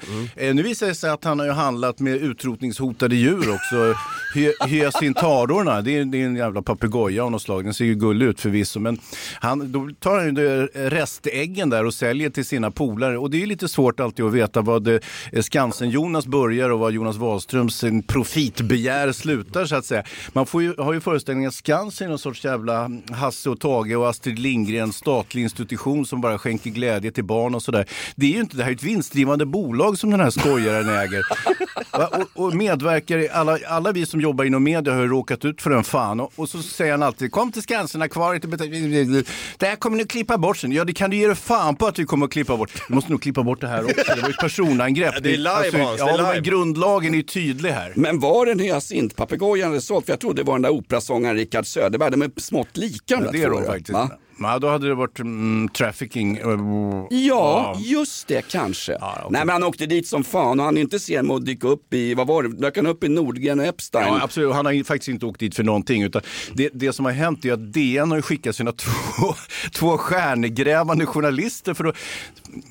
[0.49, 3.95] Eh, Nu visar det sig att han har ju handlat med utrotningshotade djur också.
[4.43, 7.65] Hy- Hyacintarorna, det är, det är en jävla papegoja av något slag.
[7.65, 8.81] Den ser ju gullig ut förvisso.
[8.81, 8.99] Men
[9.41, 13.19] han, då tar han ju restäggen där och säljer till sina polare.
[13.19, 14.99] Och det är ju lite svårt alltid att veta vad eh,
[15.41, 20.05] Skansen-Jonas börjar och vad Jonas Wahlströms eh, profitbegär slutar så att säga.
[20.33, 23.97] Man får ju, har ju föreställningen att Skansen är någon sorts jävla Hasse och Tage
[23.97, 27.87] och Astrid Lindgren statlig institution som bara skänker glädje till barn och sådär.
[28.17, 31.23] Det är ju inte, det här är ett vinstdrivande bolag som den här skojaren äger.
[31.93, 35.63] Och, och medverkar i, alla, alla vi som jobbar inom media har ju råkat ut
[35.63, 36.21] för den fan.
[36.21, 39.27] Och, och så säger han alltid, kom till Skansen, ha kvar lite bet-
[39.59, 40.73] Det här kommer ni att klippa bort sen.
[40.73, 42.71] Ja, det kan du ge dig fan på att vi kommer att klippa bort.
[42.89, 43.95] Vi måste nog klippa bort det här också.
[44.15, 45.15] Det var ju ett personangrepp.
[45.15, 46.33] Ja, det är live, Hans, det är ja, live.
[46.35, 47.93] men Grundlagen är tydlig här.
[47.97, 50.07] Men var det en hyacintpapegoja han hade sålt?
[50.07, 52.11] För jag trodde det var den där operasångaren Rickard Söderberg.
[52.11, 53.71] De är smått lika de Ja, där det är de ja.
[53.71, 53.91] faktiskt.
[53.93, 54.11] Va?
[54.45, 56.39] Ja, då hade det varit mm, trafficking.
[57.11, 58.99] Ja, just det kanske.
[59.31, 61.69] Nej men han åkte dit som fan och han är inte sen med att dyka
[61.69, 64.07] upp i, vad var det, dök han upp i Nordgren och Epstein?
[64.07, 64.55] Ja, absolut.
[64.55, 66.03] Han har faktiskt inte åkt dit för någonting.
[66.03, 66.23] Utan
[66.55, 69.35] det, det som har hänt är att DN har skickat sina två,
[69.73, 71.97] två stjärnegrävande journalister för att...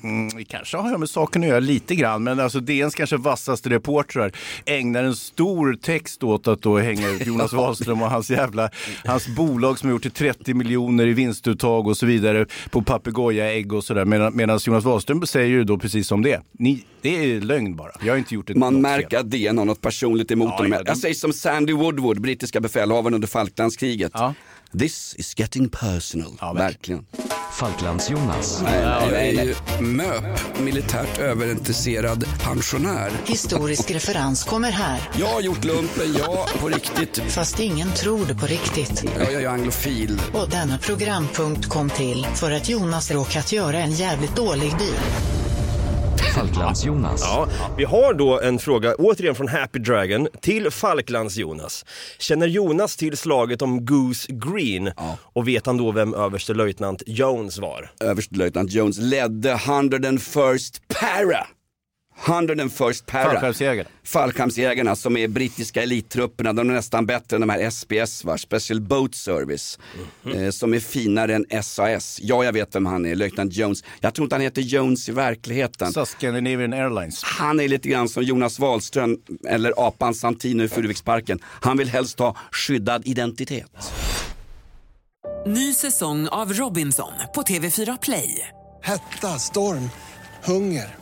[0.02, 4.32] Mm, kanske har med saken att göra lite grann, men alltså DNs kanske vassaste reportrar
[4.66, 8.70] ägnar en stor text åt att då hänga ut Jonas Wahlström och hans jävla,
[9.04, 13.72] hans bolag som har gjort till 30 miljoner i vinstuttag och så vidare på papegojaägg
[13.72, 14.04] och sådär.
[14.04, 16.40] Medan, medan Jonas Wahlström säger ju då precis som det.
[16.58, 17.92] Ni, det är lögn bara.
[18.04, 20.72] Jag har inte gjort ett Man märker att DN har något personligt emot Ja, honom.
[20.72, 24.12] ja, de- Jag säger som Sandy Woodward, brittiska befälhavaren under Falklandskriget.
[24.78, 26.56] This is getting personal.
[26.56, 27.06] verkligen.
[27.62, 28.62] Falklands-Jonas.
[28.66, 33.10] Jag är ju MÖP, militärt överintresserad pensionär.
[33.26, 35.10] Historisk referens kommer här.
[35.18, 37.18] Jag har gjort lumpen, ja, på riktigt.
[37.28, 39.04] Fast ingen tror det på riktigt.
[39.18, 40.20] Ja, jag är anglofil.
[40.32, 45.41] Och denna programpunkt kom till för att Jonas råkat göra en jävligt dålig deal.
[46.34, 47.20] Falklands-Jonas.
[47.20, 51.84] Ja, vi har då en fråga, återigen från Happy Dragon, till Falklands-Jonas.
[52.18, 54.92] Känner Jonas till slaget om Goose Green?
[55.32, 57.90] Och vet han då vem överstelöjtnant Jones var?
[58.00, 61.46] Överstelöjtnant Jones ledde 101st Para.
[62.22, 63.24] 101st Para.
[63.24, 63.88] Fallskärmsjägarna.
[64.04, 66.52] Fallskärmsjägarna som är brittiska elittrupperna.
[66.52, 68.38] De är nästan bättre än de här SPS, va?
[68.38, 69.78] Special Boat Service.
[70.34, 72.18] Eh, som är finare än SAS.
[72.22, 73.84] Ja, jag vet vem han är, löjtnant Jones.
[74.00, 75.92] Jag tror inte han heter Jones i verkligheten.
[75.92, 77.22] Så Scandinavian Airlines.
[77.24, 81.38] Han är lite grann som Jonas Wahlström eller apan Santino i Furuviksparken.
[81.44, 83.92] Han vill helst ha skyddad identitet.
[85.46, 88.48] Ny säsong av Robinson på TV4 Play.
[88.82, 89.90] Hetta, storm,
[90.44, 91.01] hunger.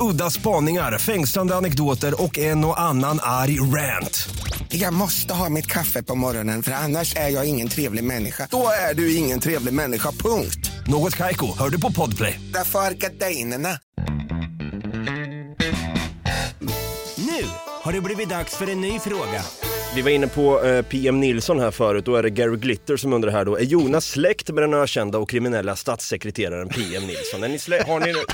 [0.00, 4.28] Udda spaningar, fängslande anekdoter och en och annan arg rant.
[4.68, 8.48] Jag måste ha mitt kaffe på morgonen för annars är jag ingen trevlig människa.
[8.50, 10.70] Då är du ingen trevlig människa, punkt.
[10.86, 12.40] Något Kaiko, hör du på Podplay.
[12.54, 13.78] Därför är gardinerna.
[17.16, 17.44] Nu
[17.82, 19.42] har det blivit dags för en ny fråga.
[19.94, 23.12] Vi var inne på eh, PM Nilsson här förut, då är det Gary Glitter som
[23.12, 27.44] undrar här då, är Jonas släkt med den ökända och kriminella statssekreteraren PM Nilsson?
[27.44, 28.14] Är ni slä- har ni...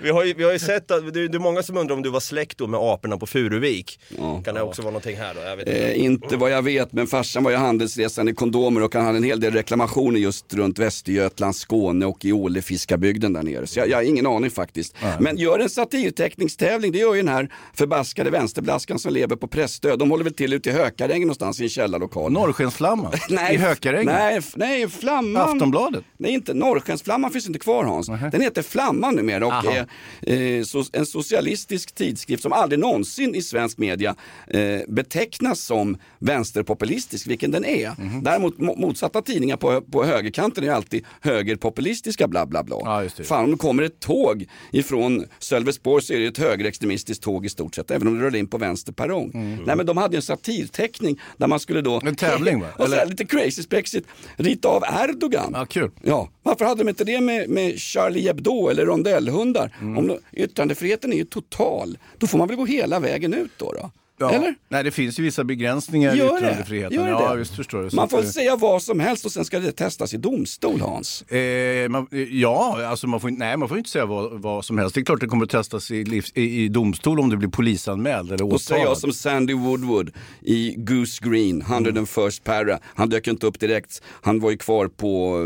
[0.00, 2.02] vi, har ju, vi har ju sett att, det, det är många som undrar om
[2.02, 4.00] du var släkt då med aporna på Furuvik.
[4.44, 5.40] Kan det också vara någonting här då?
[5.40, 5.92] Jag vet inte.
[5.92, 9.18] Eh, inte vad jag vet, men farsan var ju handelsresande i kondomer och han hade
[9.18, 13.66] en hel del reklamationer just runt Västergötland, Skåne och i Ålefiskabygden där nere.
[13.66, 14.96] Så jag, jag har ingen aning faktiskt.
[15.20, 19.98] Men gör en satirteckningstävling, det gör ju den här förbaskade vänsterblaskan som lever på pressstöd.
[19.98, 22.32] De håller väl till ute i Hökarängen någonstans i en källarlokal.
[22.32, 24.14] Norrskensflamman Nej, i Hökarängen.
[24.14, 25.42] Nej, nej, Flamman.
[25.42, 26.04] Aftonbladet.
[26.16, 28.06] Nej, inte Norrskensflamman finns inte kvar Hans.
[28.32, 29.83] Den heter Flamman numera och Aha.
[30.22, 34.14] Är eh, en socialistisk tidskrift som aldrig någonsin i svensk media
[34.46, 37.92] eh, betecknas som vänsterpopulistisk, vilken den är.
[38.00, 38.22] Mhm.
[38.22, 42.76] Däremot mo- motsatta tidningar på, på högerkanten är alltid högerpopulistiska bla bla bla.
[43.24, 47.48] Fan om det kommer ett tåg ifrån Sölvesborg så är det ett högerextremistiskt tåg i
[47.48, 49.30] stort sett, även om det rör in på vänster perrong.
[49.66, 52.00] Nej men de hade en satirteckning där man skulle då...
[52.04, 52.66] En tävling, va?
[52.78, 55.50] Och så här, lite crazy spexigt, rita av Erdogan.
[55.54, 55.90] Ja, kul.
[56.02, 59.63] Ja, varför hade de inte det med, med Charlie Hebdo eller rondellhundar?
[59.80, 59.98] Mm.
[59.98, 63.72] Om de, yttrandefriheten är ju total, då får man väl gå hela vägen ut då?
[63.72, 63.90] då?
[64.18, 64.30] Ja.
[64.30, 64.54] Eller?
[64.68, 66.36] Nej, det finns ju vissa begränsningar i Gör det?
[66.38, 66.96] yttrandefriheten.
[66.98, 67.38] Gör ja, det?
[67.38, 67.90] visst förstår du.
[67.90, 70.80] Så Man får det- säga vad som helst och sen ska det testas i domstol
[70.80, 71.22] Hans.
[71.22, 74.78] Eh, man, ja, alltså man får, inte- nej, man får inte säga vad, vad som
[74.78, 74.94] helst.
[74.94, 77.48] Det är klart det kommer att testas i, livs, i, i domstol om det blir
[77.48, 78.98] polisanmäld eller Då säger jag åtalad.
[79.00, 80.10] som Sandy Woodward
[80.42, 82.78] i Goose Green, 101st Para.
[82.94, 84.02] Han dök inte upp direkt.
[84.22, 85.36] Han var ju kvar på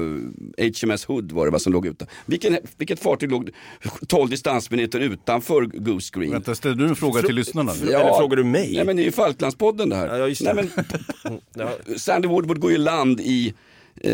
[0.59, 2.07] eh, HMS Hood var det va, som låg ute.
[2.27, 3.51] Vilken, vilket fartyg låg
[4.09, 6.31] 12 distansminuter utanför Goose Green?
[6.33, 7.73] Vänta, ställer du en fråga till lyssnarna?
[7.83, 7.89] nu?
[7.93, 8.58] Eller frågar du mig?
[8.61, 10.19] Nej men det är ju Falklandspodden det här.
[10.19, 10.85] Ja, just Nej, det.
[11.25, 11.71] men, Ja.
[11.99, 13.55] Sandy Woodward går ju i land i
[14.01, 14.13] eh,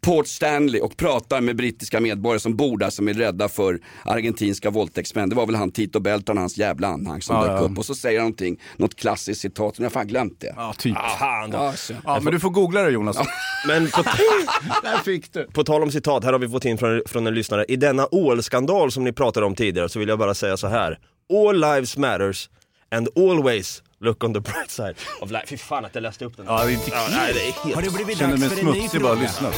[0.00, 4.70] Port Stanley och pratar med brittiska medborgare som bor där som är rädda för argentinska
[4.70, 5.28] våldtäktsmän.
[5.28, 7.58] Det var väl han Tito Belton och hans jävla anhang som Ja, dök ja.
[7.64, 7.78] upp.
[7.78, 10.54] Och så säger han någonting, något klassiskt citat, nu har jag fan glömt det.
[10.56, 10.94] Ja, typ.
[10.94, 11.00] Då.
[11.52, 11.92] Ja, så.
[12.04, 13.16] Ja, men du får googla det Jonas.
[13.68, 14.02] Men på,
[14.82, 15.44] Där fick du.
[15.52, 17.64] på tal om citat, här har vi fått in från, från en lyssnare.
[17.68, 20.98] I denna ålskandal som ni pratade om tidigare så vill jag bara säga så här.
[21.48, 22.48] All lives matters
[22.96, 25.46] and always look on the bright side of life.
[25.46, 26.46] Fy fan att jag läste upp den.
[26.48, 27.74] Ja, det är inte Ja, nej, det är helt...
[27.74, 29.14] Har det blivit dags för en ny fråga?
[29.14, 29.52] lyssna.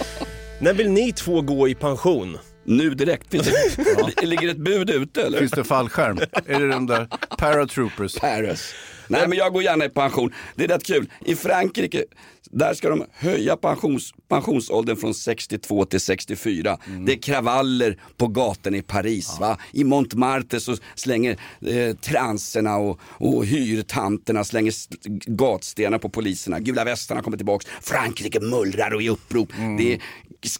[0.60, 2.38] När vill ni två gå i pension?
[2.64, 3.30] Nu direkt.
[3.30, 3.46] Finns
[4.16, 5.38] det, Ligger ett bud ute eller?
[5.38, 6.18] Finns det fallskärm?
[6.46, 7.06] är det de där
[7.38, 8.14] paratroopers?
[8.14, 8.74] Paris.
[9.08, 10.32] Nej men jag går gärna i pension.
[10.54, 11.10] Det är rätt kul.
[11.24, 12.04] I Frankrike,
[12.52, 16.78] där ska de höja pensions, pensionsåldern från 62 till 64.
[17.06, 19.36] Det är kravaller på gatorna i Paris.
[19.40, 19.58] Va?
[19.72, 24.72] I Montmartre så slänger eh, transerna och, och hyrtanterna slänger
[25.30, 26.60] gatstenar på poliserna.
[26.60, 27.66] Gula västarna kommer tillbaks.
[27.80, 29.48] Frankrike mullrar och i upprop.
[29.78, 30.00] Det är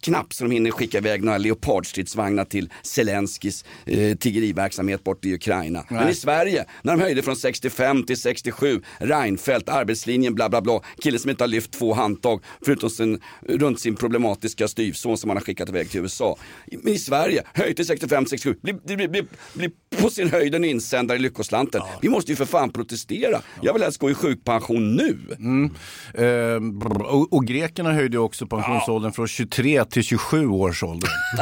[0.01, 5.85] knappt så de hinner skicka iväg några leopardstridsvagnar till Zelenskyjs eh, tiggeriverksamhet bort i Ukraina.
[5.89, 10.81] Men i Sverige, när de höjde från 65 till 67, Reinfeldt, arbetslinjen, bla bla bla,
[11.03, 15.37] kille som inte har lyft två handtag förutom sin, runt sin problematiska styvson som han
[15.37, 16.37] har skickat iväg till USA.
[16.83, 19.23] Men i Sverige, höjt till 65, 67, blir bli, bli,
[19.55, 21.83] bli, på sin höjd en insändare i Lyckoslanten.
[22.01, 23.41] Vi måste ju för fan protestera.
[23.63, 25.19] Jag vill helst gå i sjukpension nu.
[25.39, 25.71] Mm.
[26.15, 31.11] Eh, och, och grekerna höjde också pensionsåldern från 23 till 27 års ålder.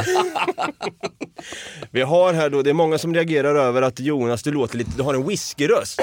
[1.91, 4.91] Vi har här då, det är många som reagerar över att Jonas, du låter lite,
[4.97, 6.01] du har en whiskyröst.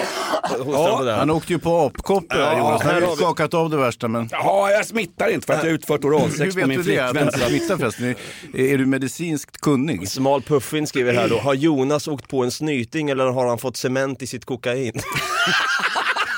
[0.67, 2.81] Ja, han åkte ju på apkoppor Ja, Jonas.
[2.81, 4.29] Han har ju vi- skakat av det värsta men...
[4.31, 6.99] Ja, jag smittar inte för att jag utfört Hur oralsex på vet min du det?
[6.99, 7.33] Att du flickvän.
[7.43, 8.15] inte smittar förresten?
[8.53, 10.09] Är, är du medicinskt kunnig?
[10.09, 13.77] Smal Puffin skriver här då, har Jonas åkt på en snyting eller har han fått
[13.77, 14.93] cement i sitt kokain?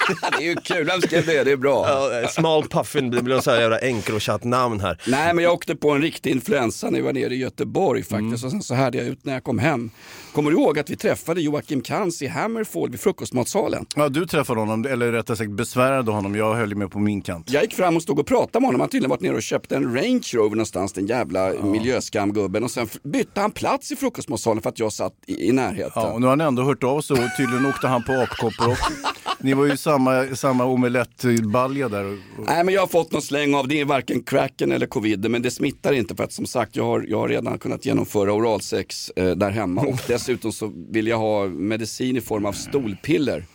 [0.38, 1.43] Det är ju kul, vem skrev det?
[1.43, 1.88] Det är bra.
[2.22, 5.02] Ja, Smal Puffin, det blir sån här jävla Encrochat-namn här.
[5.08, 8.43] Nej men jag åkte på en riktig influensa när jag var nere i Göteborg faktiskt
[8.43, 9.89] och sen så hade jag ut när jag kom hem.
[10.34, 13.86] Kommer du ihåg att vi träffade Joakim Kans i Hammerfall vid frukostmatsalen?
[13.96, 16.36] Ja, du träffade honom, eller rättare sagt besvärade honom.
[16.36, 17.52] Jag höll med på min kant.
[17.52, 18.82] Jag gick fram och stod och pratade med honom.
[18.82, 22.63] Han har tydligen varit nere och köpt en Range Rover någonstans, den jävla miljöskamgubben.
[22.63, 25.92] Och sen bytte han plats i frukostmatsalen för att jag satt i, i närheten.
[25.96, 28.72] Ja, och nu har han ändå hört av sig och tydligen åkte han på apkoppor
[28.72, 28.94] också.
[29.42, 32.18] Ni var ju samma, samma omelettbalja där.
[32.48, 35.42] Nej men jag har fått någon släng av, det är varken cracken eller covid, men
[35.42, 39.10] det smittar inte för att som sagt jag har, jag har redan kunnat genomföra oralsex
[39.15, 43.46] eh, där hemma och dessutom så vill jag ha medicin i form av stolpiller.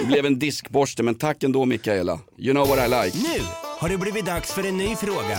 [0.00, 2.20] Det blev en diskborste men tack ändå Mikaela.
[2.38, 3.18] You know what I like.
[3.18, 3.44] Nu
[3.78, 5.38] har det blivit dags för en ny fråga.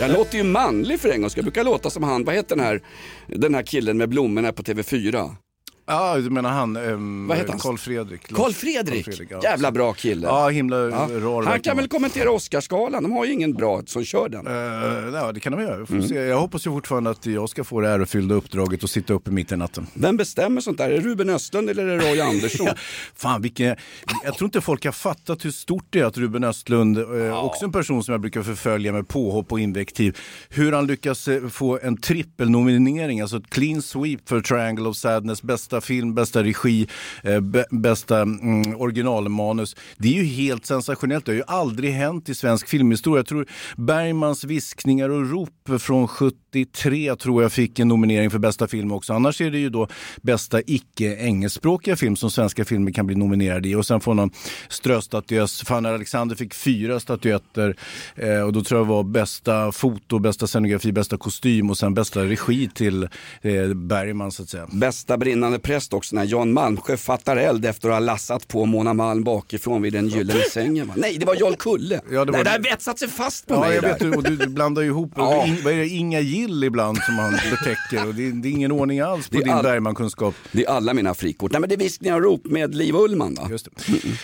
[0.00, 2.64] Jag låter ju manlig för en gång, jag brukar låta som han, vad heter den
[2.64, 2.80] här,
[3.26, 5.34] den här killen med blommorna på TV4?
[5.88, 7.58] Ja, du menar han, um, Vad heter han?
[7.58, 8.34] Carl Fredrik.
[8.34, 9.40] Carl Fredrik, Carl Fredrik, ja.
[9.42, 10.26] jävla bra kille.
[10.26, 11.08] Ja, himla Ja.
[11.12, 14.46] rar Han kan väl kommentera Oscarsgalan, de har ju ingen bra som kör den.
[14.46, 15.86] Eh, ja, det kan de göra.
[15.90, 16.28] Mm.
[16.28, 19.52] Jag hoppas ju fortfarande att jag ska få det ärofyllda uppdraget att sitta uppe mitt
[19.52, 19.86] i natten.
[19.94, 20.90] Vem bestämmer sånt där?
[20.90, 22.68] Är det Ruben Östlund eller är det Roy Andersson?
[23.16, 23.76] Fan, vilken...
[24.24, 27.64] Jag tror inte folk har fattat hur stort det är att Ruben Östlund, eh, också
[27.64, 30.18] en person som jag brukar förfölja med påhopp och invektiv,
[30.48, 35.42] hur han lyckas eh, få en trippelnominering, alltså ett clean sweep för Triangle of Sadness,
[35.42, 36.88] bästa Bästa film, bästa regi,
[37.22, 39.76] eh, bästa mm, originalmanus.
[39.96, 43.18] Det är ju helt sensationellt, det har ju aldrig hänt i svensk filmhistoria.
[43.18, 43.46] Jag tror
[43.76, 49.12] Bergmans viskningar och rop från 73 tror jag fick en nominering för bästa film också.
[49.12, 49.88] Annars är det ju då
[50.22, 53.74] bästa icke-engelskspråkiga film som svenska filmer kan bli nominerade i.
[53.74, 54.30] Och sen får någon
[54.68, 55.62] ströstatyös.
[55.62, 57.76] Fanny Alexander fick fyra statyetter
[58.14, 61.94] eh, och då tror jag det var bästa foto, bästa scenografi, bästa kostym och sen
[61.94, 63.02] bästa regi till
[63.42, 64.68] eh, Bergman så att säga.
[64.72, 68.94] Bästa brinnande präst också när Jan Malmsjö fattar eld efter att ha lassat på Mona
[68.94, 70.86] Malm bakifrån vid den gyllene sängen.
[70.88, 70.94] Va?
[70.96, 72.00] Nej, det var Jarl Kulle.
[72.10, 74.06] Ja, det var det har vetsat sig fast på Ja, mig jag där.
[74.06, 75.46] vet, och du, blandar ju ihop, Ja.
[75.46, 78.72] In, vad är det, Inga Gill ibland som han betäcker och det, det är ingen
[78.72, 80.34] ordning alls på din all- Bergman-kunskap.
[80.52, 81.52] Det är alla mina frikort.
[81.52, 83.48] Nej men det är viskningar och rop med Liv Ullman va?
[83.50, 83.68] Just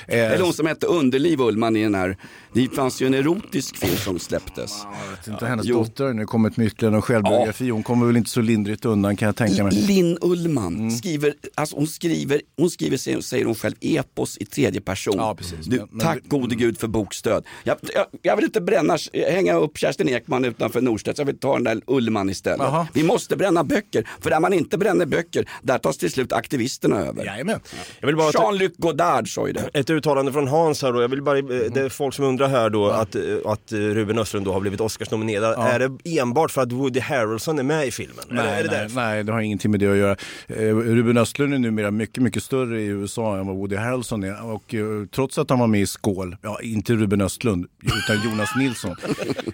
[0.07, 0.15] det.
[0.17, 2.17] Eller hon som hette Underliv Ullman i den här,
[2.55, 4.73] det fanns ju en erotisk film som släpptes.
[5.05, 5.79] Jag vet inte, hennes Jo.
[5.83, 7.71] dotter har nu kommit med ytterligare en självbiografi.
[7.71, 9.73] Hon kommer väl inte så lindrigt undan kan jag tänka mig.
[9.75, 10.91] Linn Ullman Mm.
[10.91, 15.15] skriver, alltså hon skriver, hon skriver säger- hon själv, epos i tredje person.
[15.17, 15.67] Ja, precis.
[15.67, 17.45] Du, Men- men- tack gode gud för bokstöd.
[17.65, 18.97] Jag, jag, jag vill inte bränna,
[19.31, 22.59] hänga upp Kerstin Ekman utanför Norstedts, jag vill ta den där Ullman istället.
[22.61, 22.87] Jaha.
[22.93, 26.97] Vi måste bränna böcker, för där man inte bränner böcker, där tas till slut aktivisterna
[26.97, 27.25] över.
[27.25, 27.61] Jajamän.
[28.01, 29.71] Jag vill bara ta Jean-Luc Godard sa ju det.
[29.75, 31.03] ett uttalande från Hans här då.
[31.03, 33.79] Jag vill bara, eh, det är folk som undrar här då att, eh, att eh,
[33.79, 35.55] Ruben Östlund då har blivit Oscarsnominerad.
[35.57, 35.69] Ja.
[35.69, 38.25] Är det enbart för att Woody Harrelson är med i filmen?
[38.29, 38.95] Nej, är det nej, därför?
[38.95, 40.17] nej, det har ingenting med det att göra.
[40.47, 44.45] Eh, Ruben Östlund är numera mycket, mycket större i USA än vad Woody Harrelson är.
[44.45, 48.57] Och eh, trots att han var med i Skål, ja inte Ruben Östlund, utan Jonas
[48.57, 48.97] Nilsson.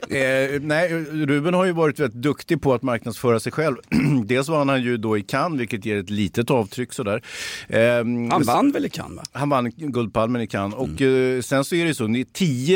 [0.08, 3.76] Eh, nej, Ruben har ju varit väldigt duktig på att marknadsföra sig själv.
[4.24, 7.22] Dels var han ju då i Cannes, vilket ger ett litet avtryck sådär.
[7.68, 7.80] Eh,
[8.30, 9.22] Han vann väl i Cannes va?
[9.32, 10.74] Han vann Guldpalmen i Cannes.
[10.78, 10.94] Mm.
[10.94, 12.24] Och eh, sen så är det så, det är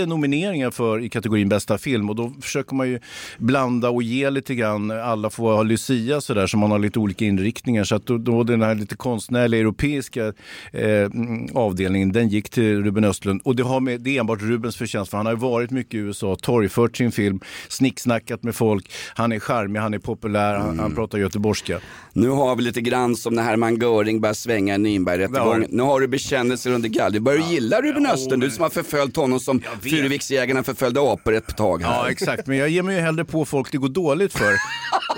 [0.03, 3.01] tio nomineringar för i kategorin bästa film och då försöker man ju
[3.39, 4.91] blanda och ge lite grann.
[4.91, 7.85] Alla får ha Lucia sådär så man har lite olika inriktningar.
[7.85, 10.33] Så att då, då den här lite konstnärliga europeiska
[10.73, 13.41] eh, mm, avdelningen, den gick till Ruben Östlund.
[13.45, 15.95] Och det, har med, det är enbart Rubens förtjänst för han har ju varit mycket
[15.95, 18.93] i USA, torgfört sin film, snicksnackat med folk.
[19.15, 20.79] Han är charmig, han är populär, han, Mm.
[20.79, 21.81] han pratar göteborgska.
[22.13, 25.63] Nu har vi lite grann som när Hermann Göring börjar svänga i Nürnbergrättegången.
[25.63, 25.69] Ja.
[25.71, 27.13] Nu har du bekännelser under gall.
[27.13, 29.63] Du börjar gilla Ruben Östlund, du som har förföljt honom som
[29.97, 31.83] Furuviksjägarna förföljde apor ett tag.
[31.83, 31.93] Här.
[31.93, 32.47] Ja, exakt.
[32.47, 34.53] Men jag ger mig ju hellre på folk det går dåligt för.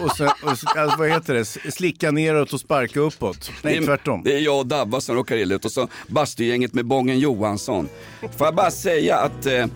[0.02, 0.66] Och sen, och, alltså,
[0.98, 1.44] vad heter det?
[1.72, 3.50] Slicka neråt och sparka uppåt.
[3.62, 4.22] Nej, Det är- tvärtom.
[4.24, 7.88] Det är jag och Dabba som råkar illa ut och så bastugänget med Bången Johansson.
[8.36, 9.66] Får jag bara säga att eh,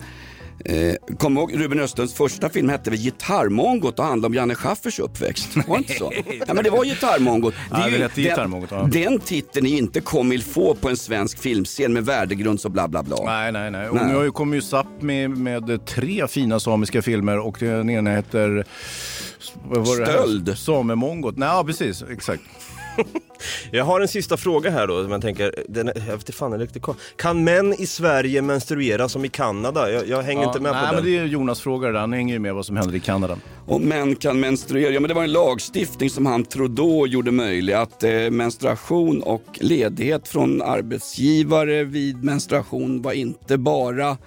[0.65, 4.99] Eh, Kom ihåg Ruben Östlunds första film hette väl Gitarrmongot och handlade om Janne Schaffers
[4.99, 5.55] uppväxt?
[5.55, 6.13] Var det inte så?
[6.47, 7.53] ja men det var Gitarrmongot.
[7.71, 8.77] Ja, det Gitarrmongot, ja.
[8.77, 12.71] den, den titeln är inte comme il faut på en svensk filmscen med värdegrund och
[12.71, 13.17] bla bla bla.
[13.25, 13.89] Nej, nej, nej.
[13.89, 14.07] Och Nej.
[14.07, 18.65] nu har ju SAP med, med tre fina samiska filmer och den ena heter...
[19.73, 19.85] Det?
[19.85, 20.57] Stöld.
[20.57, 21.37] Samemongot.
[21.37, 22.03] Nej, ja, precis.
[22.11, 22.41] Exakt.
[23.71, 26.53] Jag har en sista fråga här då, som jag tänker, den, är- jag vet fan,
[26.53, 26.83] är riktigt.
[27.15, 29.91] Kan män i Sverige menstruera som i Kanada?
[29.91, 31.11] Jag, jag hänger Ja, inte med nej, på men den.
[31.13, 31.99] det är Jonas fråga där.
[31.99, 33.37] Han hänger ju med vad som händer i Kanada.
[33.67, 34.91] Och män kan menstruera.
[34.93, 37.73] Ja, men det var en lagstiftning som han Trudeau gjorde möjlig.
[37.73, 44.17] Att eh, menstruation och ledighet från arbetsgivare vid menstruation var inte bara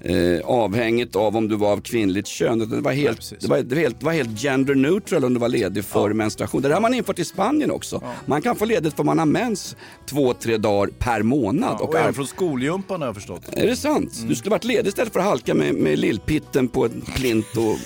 [0.00, 2.58] eh, avhängigt av om du var av kvinnligt kön.
[2.58, 5.40] Det var helt, det var, det var helt, det var helt gender neutral om du
[5.40, 6.62] var ledig för menstruation.
[6.62, 8.02] Det där har man infört i Spanien också.
[8.26, 9.76] Man kan få ledigt för man har mens
[10.06, 11.80] två, tre dagar per månad.
[11.80, 13.42] Och, och även från skolgympan har jag förstått.
[13.52, 14.24] är det sant?
[14.28, 17.76] Du skulle varit ledig istället för att halka med, med lillpitten på en plint och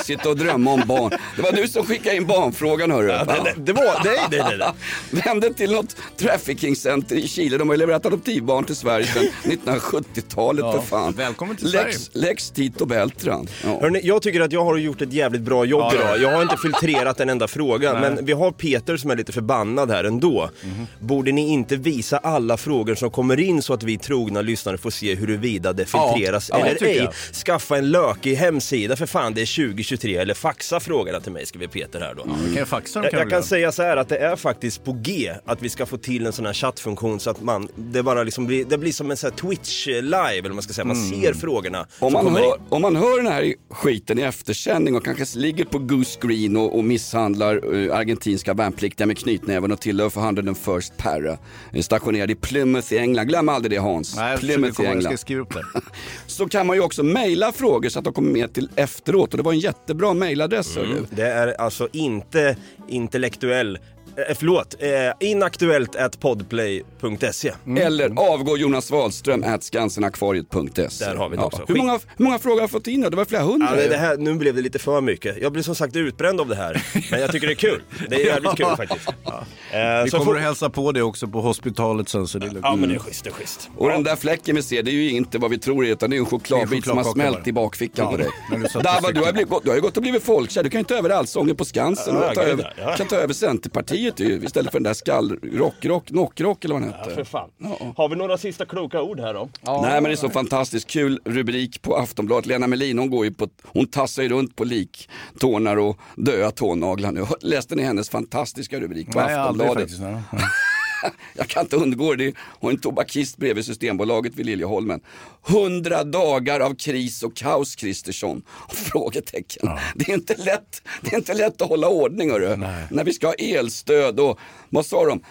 [0.04, 1.12] sitta och drömma om barn.
[1.36, 3.08] Det var du som skickade in barnfrågan hörru.
[3.08, 5.22] Ja, det, det, det var, nej, nej, nej, nej.
[5.24, 7.58] Vände till något trafficking-center i Chile.
[7.58, 11.12] De har ju levererat adoptivbarn till Sverige sedan 1970-talet Ja, för fan.
[11.40, 13.48] Välkommen till Lex, Lex Tito Beltran.
[13.64, 13.80] Ja.
[13.80, 16.18] Hörrni, jag tycker att jag har gjort ett jävligt bra jobb Ja, idag.
[16.20, 18.00] Jag har inte filtrerat en enda fråga, Nej.
[18.00, 20.50] men vi har Peter som är lite förbannad här ändå.
[20.98, 24.90] Borde ni inte visa alla frågor som kommer in så att vi trogna lyssnare får
[24.90, 26.96] se huruvida det filtreras ja, eller ej?
[26.96, 27.14] jag.
[27.34, 31.66] Skaffa en lökig hemsida för fan, det är 2023 eller faxa frågorna till mig skriver
[31.66, 32.26] Peter här då.
[32.48, 34.36] Vi kan faxa dem Jag, kan jag vi kan säga så här att det är
[34.36, 37.68] faktiskt på G att vi ska få till en sån här chattfunktion så att man,
[37.76, 40.72] det bara liksom blir, det blir som en sån här Twitch live eller man ska
[40.72, 41.22] säga, man Mm.
[41.22, 42.52] ser frågorna Om man, hör, in.
[42.68, 46.78] om man hör den här skiten i eftersändning och kanske ligger på Goose Green och,
[46.78, 51.38] och misshandlar eh, argentinska värnpliktiga med knytnäven och tillhör för 101st Para,
[51.72, 53.26] eh, stationerad i Plymouth i England.
[53.26, 54.16] Glöm aldrig det Hans.
[54.16, 55.18] Nej, Plymouth i England.
[56.26, 59.36] Så kan man ju också mejla frågor så att de kommer med till efteråt och
[59.36, 60.76] det var en jättebra mejladress.
[60.76, 61.06] Mm.
[61.10, 62.56] Det är alltså inte
[62.88, 63.78] intellektuell,
[64.16, 64.88] eh, förlåt, eh,
[65.28, 67.52] inaktuellt at podplay.se.
[67.78, 71.04] Eller avgå Jonas Wahlström at skansenakvariet.se.
[71.04, 71.64] Där har vi det också.
[71.68, 73.00] Hur, många, hur många frågor har jag fått in?
[73.00, 73.82] Det var flera hundra.
[73.82, 75.36] Ja, det, här, nu blev det lite för mycket.
[75.42, 76.84] Jag blir som sagt utbränd av det här.
[77.10, 77.82] Men jag tycker det är kul.
[78.08, 79.08] Det är jävligt kul faktiskt.
[79.08, 82.46] Eh, Vi så kommer får- att hälsa på det också på hospitalet sen så det
[82.46, 82.60] är lugnt.
[82.62, 83.70] Ja men det är schysst, det är schysst.
[83.76, 85.92] Och den där fläcken vi ser, det är ju inte vad vi tror det är,
[85.92, 88.28] utan det är en chokladbit som har smält i bakfickan Ja, på dig.
[88.74, 90.84] du Dabba, du har, blivit, du har ju gått och blivit folkkär, du kan ju
[90.84, 92.94] ta över Allsången på Skansen Ja, och ta gud, över, ja.
[92.96, 96.82] kan ta över Centerpartiet ju, istället för den där skall, rock, rock, knockrock eller vad
[96.82, 97.14] den Ja, hette.
[97.14, 97.50] för fan.
[97.96, 99.48] Har vi några sista kloka ord här då?
[99.62, 102.46] Nej men det är så fantastiskt kul rubrik på Aftonbladet.
[102.46, 107.12] Lena Melin hon går ju på, hon tassar ju runt på liktårnar och döda tånaglar
[107.12, 107.24] nu.
[107.40, 109.90] Läste ni hennes fantastiska rubrik på Nej, aldrig Aftonbladet?
[109.90, 110.50] faktiskt.
[111.02, 111.10] Ja.
[111.34, 112.34] Jag kan inte undgå det.
[112.38, 115.00] Och en tobakist bredvid Systembolaget vid Liljeholmen.
[115.42, 118.42] Hundra dagar av kris och kaos Kristersson.
[118.72, 119.70] Frågetecken.
[119.94, 122.56] Det, är inte lätt, det är inte lätt att hålla ordning hörru.
[122.90, 124.38] När vi ska ha elstöd och
[124.68, 125.22] vad sa de?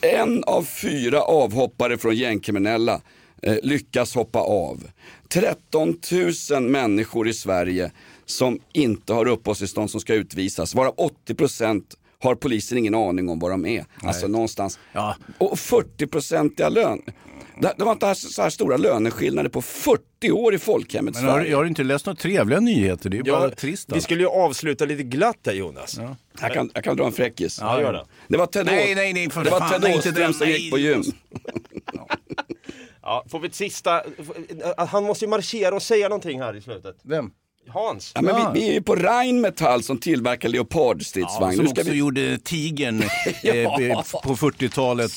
[0.00, 3.00] En av fyra avhoppare från gängkriminella
[3.42, 4.82] eh, lyckas hoppa av.
[5.28, 6.00] 13
[6.50, 7.90] 000 människor i Sverige
[8.26, 10.74] som inte har uppehållstillstånd som ska utvisas.
[10.74, 13.84] Varav 80 procent har polisen ingen aning om var de är.
[14.02, 14.78] Alltså någonstans.
[15.38, 17.02] Och 40-procentiga lön.
[17.60, 21.40] Det, det var inte så här stora löneskillnader på 40 år i folkhemmets Men har,
[21.40, 23.88] jag har inte läst några trevliga nyheter, det är bara trist.
[23.88, 24.04] vi alltså.
[24.04, 26.00] skulle ju avsluta lite glatt där Jonas.
[26.40, 27.58] Jag kan, jag kan dra en fräckis.
[27.60, 28.04] Ja, gör det.
[28.28, 30.60] Det var Ted, Nej, nej, nej, för det var Ted nej, inte Åström som nej.
[30.60, 31.02] gick på gym.
[33.02, 34.02] Ja, får vi ett sista,
[34.76, 36.96] han måste ju marschera och säga någonting här i slutet.
[37.02, 37.30] Vem?
[37.70, 38.12] Hans.
[38.14, 41.56] Ja, men vi, vi är ju på Rheinmetall som tillverkar Leopardstridsvagn.
[41.56, 41.98] som Nu ska också vi...
[41.98, 43.02] gjorde Tigern
[43.42, 43.52] Ja.
[43.80, 45.12] eh, på 40-talet.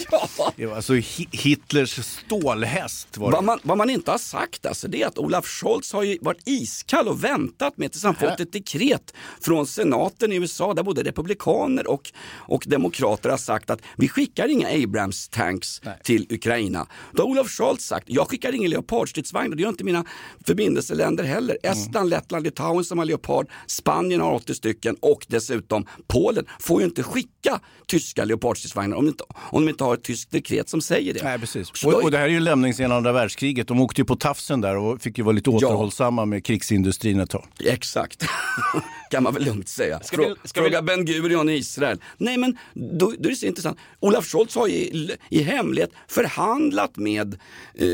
[0.55, 3.35] Det var Alltså Hi- Hitlers stålhäst var det.
[3.35, 6.17] Vad man, vad man inte har sagt alltså, det är att Olaf Scholz har ju
[6.21, 10.83] varit iskall och väntat med tills han fått ett dekret från senaten i USA där
[10.83, 16.87] både republikaner och, och demokrater har sagt att vi skickar inga Abrams tanks till Ukraina.
[17.11, 20.05] Då har Olaf Scholz sagt, jag skickar ingen Leopardstridsvagn och det gör inte mina
[20.47, 21.57] förbindelseländer heller.
[21.63, 26.87] Estland, Lettland, Litauen som har Leopard, Spanien har 80 stycken och dessutom Polen får ju
[26.87, 31.13] inte skicka tyska Leopardstridsvagnar om, inte- om de inte har ett tyskt dekret som säger
[31.13, 31.23] det.
[31.23, 31.85] Nej, precis.
[31.85, 33.67] Och, och det här är ju lämningsen andra världskriget.
[33.67, 37.29] De åkte ju på tafsen där och fick ju vara lite återhållsamma med krigsindustrin ett
[37.29, 37.45] tag.
[37.59, 38.25] Exakt,
[39.11, 39.99] kan man väl lugnt säga.
[40.03, 42.01] Ska Frå- vi- ska vi- Fråga Ben Gurion i Israel.
[42.17, 43.77] Nej men då, då är det så intressant.
[43.99, 47.33] Olaf Scholz har ju i, i hemlighet förhandlat med
[47.75, 47.87] eh,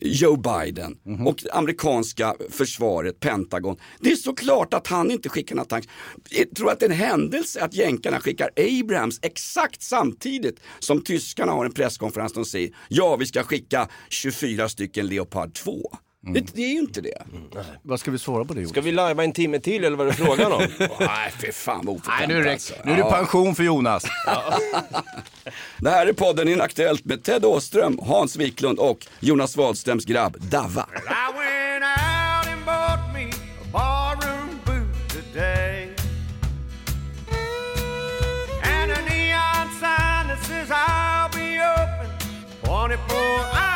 [0.00, 1.26] Joe Biden Mhm.
[1.26, 3.76] och det amerikanska försvaret, Pentagon.
[4.00, 5.88] Det är så klart att han inte skickar några tanks.
[6.30, 11.52] Jag tror att det är en händelse att jänkarna skickar Abrams exakt samtidigt som tyskarna
[11.52, 15.80] har en presskonferens där de säger ja vi ska skicka 24 stycken Leopard 2.
[16.34, 17.22] Det, det är ju inte det.
[17.82, 18.70] Vad ska vi svara på det Jonas?
[18.70, 20.58] Ska vi lajva en timme till eller vad är det frågan om?
[21.00, 22.74] Nej, för fan vad Nej, nu, är det, alltså.
[22.84, 24.04] nu är det pension för Jonas.
[25.78, 30.86] Det här är podden Inaktuellt med Ted Åström, Hans Wiklund och Jonas Wahlströms grabb Dava.
[40.68, 42.10] I'll be open
[42.64, 42.98] 24
[43.52, 43.75] hours